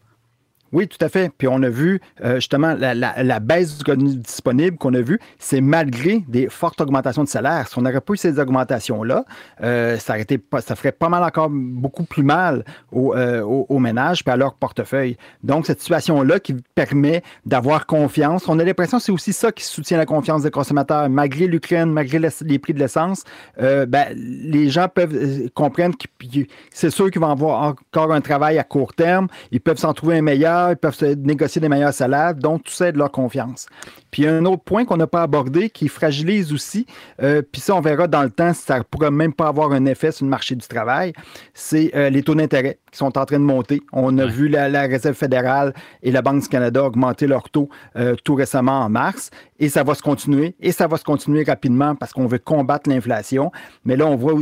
Oui, 0.73 0.87
tout 0.87 0.97
à 1.05 1.07
fait. 1.07 1.31
Puis 1.37 1.47
on 1.47 1.61
a 1.61 1.69
vu 1.69 2.01
euh, 2.23 2.35
justement 2.35 2.73
la, 2.73 3.39
baisse 3.39 3.77
du 3.77 3.89
revenu 3.89 4.15
disponible 4.15 4.77
qu'on 4.77 4.95
a 4.95 5.01
vu, 5.01 5.19
c'est 5.37 5.61
malgré 5.61 6.23
des 6.27 6.49
fortes 6.49 6.81
augmentations 6.81 7.23
de 7.23 7.29
salaire. 7.29 7.67
Si 7.67 7.77
on 7.77 7.83
n'aurait 7.83 8.01
pas 8.01 8.13
eu 8.13 8.17
ces 8.17 8.39
augmentations-là, 8.39 9.23
euh, 9.61 9.97
ça, 9.99 10.13
aurait 10.13 10.25
ça 10.61 10.75
ferait 10.75 10.91
pas 10.91 11.09
mal 11.09 11.23
encore 11.23 11.49
beaucoup 11.51 12.05
plus 12.05 12.23
mal 12.23 12.65
euh, 12.95 13.41
aux, 13.41 13.79
ménages 13.79 14.23
et 14.25 14.29
à 14.31 14.35
leur 14.35 14.55
portefeuille. 14.55 15.15
Donc, 15.43 15.67
cette 15.67 15.79
situation-là 15.79 16.39
qui 16.39 16.55
permet 16.73 17.21
d'avoir 17.45 17.85
confiance, 17.85 18.47
on 18.47 18.57
a 18.57 18.63
l'impression 18.63 18.97
que 18.97 19.03
c'est 19.03 19.11
aussi 19.11 19.33
ça 19.33 19.51
qui 19.51 19.63
soutient 19.63 19.99
la 19.99 20.07
confiance 20.07 20.41
des 20.41 20.51
consommateurs. 20.51 21.07
Malgré 21.07 21.45
l'Ukraine, 21.45 21.91
malgré 21.91 22.17
les 22.17 22.59
prix 22.59 22.73
de 22.73 22.79
l'essence, 22.79 23.23
ben, 23.59 24.07
les 24.15 24.69
gens 24.69 24.87
peuvent 24.87 25.49
comprendre 25.53 25.95
que 25.97 26.39
c'est 26.71 26.89
sûr 26.89 27.11
qu'ils 27.11 27.21
vont 27.21 27.29
avoir 27.29 27.61
encore 27.61 28.11
un 28.11 28.21
travail 28.21 28.57
à 28.57 28.63
court 28.63 28.93
terme, 28.93 29.27
ils 29.51 29.61
peuvent 29.61 29.77
s'en 29.77 29.93
trouver 29.93 30.17
un 30.17 30.21
meilleur 30.21 30.62
ils 30.71 30.77
peuvent 30.77 30.97
négocier 31.17 31.61
des 31.61 31.69
meilleurs 31.69 31.93
salaires, 31.93 32.35
donc 32.35 32.63
tout 32.63 32.71
ça 32.71 32.87
est 32.87 32.91
de 32.91 32.97
leur 32.97 33.11
confiance. 33.11 33.67
Puis 34.13 34.27
un 34.27 34.45
autre 34.45 34.61
point 34.63 34.85
qu'on 34.85 34.97
n'a 34.97 35.07
pas 35.07 35.23
abordé 35.23 35.71
qui 35.71 35.87
fragilise 35.87 36.53
aussi, 36.53 36.85
euh, 37.21 37.41
puis 37.41 37.59
ça 37.59 37.75
on 37.75 37.81
verra 37.81 38.07
dans 38.07 38.21
le 38.21 38.29
temps 38.29 38.53
si 38.53 38.61
ça 38.61 38.77
ne 38.77 38.83
pourrait 38.83 39.09
même 39.09 39.33
pas 39.33 39.47
avoir 39.47 39.71
un 39.71 39.85
effet 39.85 40.11
sur 40.11 40.25
le 40.25 40.29
marché 40.29 40.55
du 40.55 40.67
travail, 40.67 41.13
c'est 41.55 41.91
euh, 41.95 42.11
les 42.11 42.21
taux 42.21 42.35
d'intérêt 42.35 42.77
qui 42.91 42.97
sont 42.99 43.17
en 43.17 43.25
train 43.25 43.39
de 43.39 43.43
monter. 43.43 43.81
On 43.91 44.15
a 44.19 44.27
vu 44.27 44.47
la, 44.47 44.83
Réserve 44.83 45.15
fédérale 45.15 45.73
et 46.03 46.11
la 46.11 46.21
Banque 46.21 46.43
du 46.43 46.47
Canada 46.47 46.83
augmenter 46.83 47.25
leurs 47.25 47.49
taux 47.49 47.69
euh, 47.95 48.15
tout 48.23 48.35
récemment 48.35 48.81
en 48.81 48.89
mars 48.89 49.31
et 49.57 49.69
ça 49.69 49.83
va 49.83 49.95
se 49.95 50.03
continuer 50.03 50.55
et 50.59 50.71
ça 50.71 50.85
va 50.85 50.97
se 50.97 51.03
continuer 51.03 51.43
rapidement 51.43 51.95
parce 51.95 52.13
qu'on 52.13 52.27
veut 52.27 52.37
combattre 52.37 52.89
l'inflation. 52.89 53.51
Mais 53.83 53.95
là 53.95 54.05
on 54.05 54.15
voit 54.15 54.33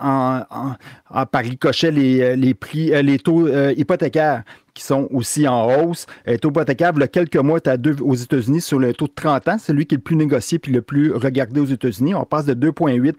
en, 0.00 0.42
en, 0.50 0.74
par 1.10 1.42
ricochet 1.42 1.90
les, 1.90 2.36
les 2.36 2.54
prix, 2.54 2.90
les 3.02 3.18
taux 3.18 3.48
hypothécaires 3.48 4.42
qui 4.76 4.84
sont 4.84 5.08
aussi 5.10 5.48
en 5.48 5.66
hausse. 5.66 6.06
Le 6.26 6.34
euh, 6.34 6.38
taux 6.38 6.50
hypothécaire, 6.50 6.92
il 6.94 7.08
quelques 7.08 7.36
mois, 7.36 7.60
tu 7.60 7.76
deux 7.78 7.96
aux 8.00 8.14
États-Unis 8.14 8.60
sur 8.60 8.78
le 8.78 8.92
taux 8.92 9.06
de 9.06 9.12
30 9.14 9.48
ans, 9.48 9.58
celui 9.58 9.86
qui 9.86 9.94
est 9.94 9.98
le 9.98 10.02
plus 10.02 10.16
négocié 10.16 10.58
puis 10.58 10.70
le 10.70 10.82
plus 10.82 11.12
regardé 11.12 11.60
aux 11.60 11.66
États-Unis. 11.66 12.14
On 12.14 12.24
passe 12.24 12.44
de 12.44 12.54
2,8 12.54 13.14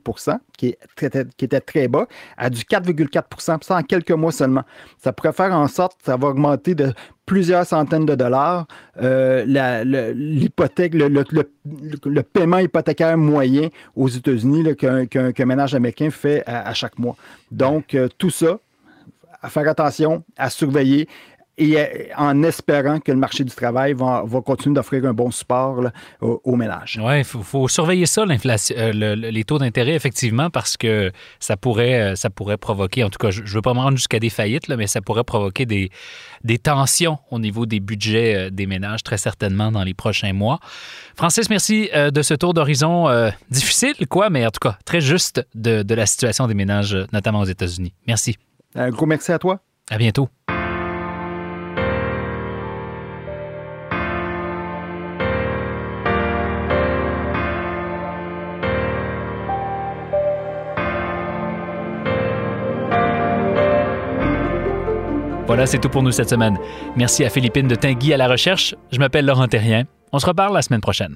qui, 0.57 0.75
était 1.39 1.61
très 1.61 1.87
bas, 1.87 2.07
à 2.35 2.49
du 2.49 2.61
4,4 2.61 3.63
ça 3.63 3.77
en 3.77 3.83
quelques 3.83 4.11
mois 4.11 4.31
seulement. 4.31 4.63
Ça 4.97 5.13
pourrait 5.13 5.33
faire 5.33 5.53
en 5.53 5.67
sorte 5.67 5.99
que 5.99 6.05
ça 6.05 6.17
va 6.17 6.27
augmenter 6.29 6.75
de 6.75 6.93
plusieurs 7.25 7.65
centaines 7.65 8.05
de 8.05 8.15
dollars 8.15 8.65
euh, 9.01 9.43
l'hypothèque, 10.15 10.93
le, 10.95 12.21
paiement 12.21 12.57
hypothécaire 12.57 13.17
moyen 13.17 13.69
aux 13.95 14.07
États-Unis 14.07 14.75
qu'un 14.75 15.45
ménage 15.45 15.75
américain 15.75 16.09
fait 16.09 16.43
à, 16.47 16.73
chaque 16.73 16.97
mois. 16.97 17.15
Donc, 17.51 17.93
euh, 17.93 18.07
tout 18.17 18.31
ça, 18.31 18.59
à 19.41 19.49
faire 19.49 19.67
attention, 19.69 20.23
à 20.37 20.49
surveiller 20.49 21.07
et 21.57 21.77
euh, 21.77 21.85
en 22.15 22.43
espérant 22.43 22.99
que 22.99 23.11
le 23.11 23.17
marché 23.17 23.43
du 23.43 23.53
travail 23.53 23.93
va, 23.93 24.23
continuer 24.45 24.75
d'offrir 24.75 25.05
un 25.05 25.13
bon 25.13 25.31
support 25.31 25.81
aux, 26.21 26.55
ménages. 26.55 26.99
Oui, 27.01 27.19
il 27.19 27.23
faut, 27.23 27.67
surveiller 27.67 28.05
ça, 28.05 28.25
l'inflation, 28.25 28.75
euh, 28.77 29.15
les 29.15 29.43
taux 29.43 29.57
d'intérêt, 29.57 29.93
effectivement, 29.93 30.49
parce 30.49 30.77
que 30.77 31.11
ça 31.39 31.57
pourrait, 31.57 32.11
euh, 32.11 32.15
ça 32.15 32.29
pourrait 32.29 32.57
provoquer, 32.57 33.03
en 33.03 33.09
tout 33.09 33.17
cas, 33.17 33.31
je 33.31 33.41
ne 33.41 33.47
veux 33.47 33.61
pas 33.61 33.73
me 33.73 33.79
rendre 33.79 33.97
jusqu'à 33.97 34.19
des 34.19 34.29
faillites, 34.29 34.67
là, 34.67 34.77
mais 34.77 34.87
ça 34.87 35.01
pourrait 35.01 35.23
provoquer 35.23 35.65
des, 35.65 35.89
des 36.43 36.59
tensions 36.59 37.17
au 37.31 37.39
niveau 37.39 37.65
des 37.65 37.79
budgets 37.79 38.51
des 38.51 38.67
ménages, 38.67 39.01
très 39.03 39.17
certainement, 39.17 39.71
dans 39.71 39.83
les 39.83 39.95
prochains 39.95 40.33
mois. 40.33 40.59
Francis, 41.15 41.49
merci 41.49 41.89
de 41.93 42.21
ce 42.21 42.33
tour 42.35 42.53
d'horizon 42.53 43.07
difficile, 43.49 43.95
quoi, 44.07 44.29
mais 44.29 44.45
en 44.45 44.51
tout 44.51 44.59
cas, 44.61 44.77
très 44.85 45.01
juste 45.01 45.45
de, 45.55 45.81
de 45.81 45.95
la 45.95 46.05
situation 46.05 46.47
des 46.47 46.53
ménages, 46.53 46.95
notamment 47.11 47.39
aux 47.39 47.45
États-Unis. 47.45 47.93
Merci. 48.07 48.37
Un 48.75 48.89
gros 48.89 49.05
merci 49.05 49.31
à 49.31 49.39
toi. 49.39 49.59
À 49.89 49.97
bientôt. 49.97 50.29
Voilà, 65.47 65.65
c'est 65.65 65.79
tout 65.79 65.89
pour 65.89 66.03
nous 66.03 66.11
cette 66.11 66.29
semaine. 66.29 66.57
Merci 66.97 67.23
à 67.23 67.29
Philippine 67.29 67.69
de 67.69 67.75
Tinguy 67.75 68.13
à 68.13 68.17
la 68.17 68.27
recherche. 68.27 68.75
Je 68.91 68.99
m'appelle 68.99 69.25
Laurent 69.25 69.47
Terrien. 69.47 69.85
On 70.11 70.19
se 70.19 70.25
reparle 70.25 70.53
la 70.53 70.61
semaine 70.61 70.81
prochaine. 70.81 71.15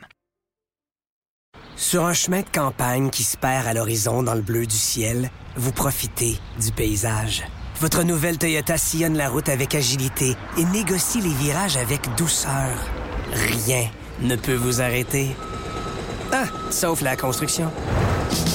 Sur 1.75 2.05
un 2.05 2.13
chemin 2.13 2.41
de 2.41 2.49
campagne 2.49 3.09
qui 3.09 3.23
se 3.23 3.35
perd 3.35 3.67
à 3.67 3.73
l'horizon 3.73 4.23
dans 4.23 4.35
le 4.35 4.41
bleu 4.41 4.65
du 4.65 4.75
ciel, 4.75 5.29
vous 5.57 5.73
profitez 5.73 6.37
du 6.61 6.71
paysage. 6.71 7.43
Votre 7.81 8.03
nouvelle 8.03 8.37
Toyota 8.37 8.77
sillonne 8.77 9.17
la 9.17 9.27
route 9.27 9.49
avec 9.49 9.75
agilité 9.75 10.35
et 10.57 10.65
négocie 10.65 11.19
les 11.19 11.33
virages 11.33 11.77
avec 11.77 12.01
douceur. 12.15 12.69
Rien 13.33 13.89
ne 14.21 14.35
peut 14.35 14.55
vous 14.55 14.79
arrêter. 14.79 15.35
Ah, 16.31 16.45
sauf 16.69 17.01
la 17.01 17.17
construction. 17.17 17.71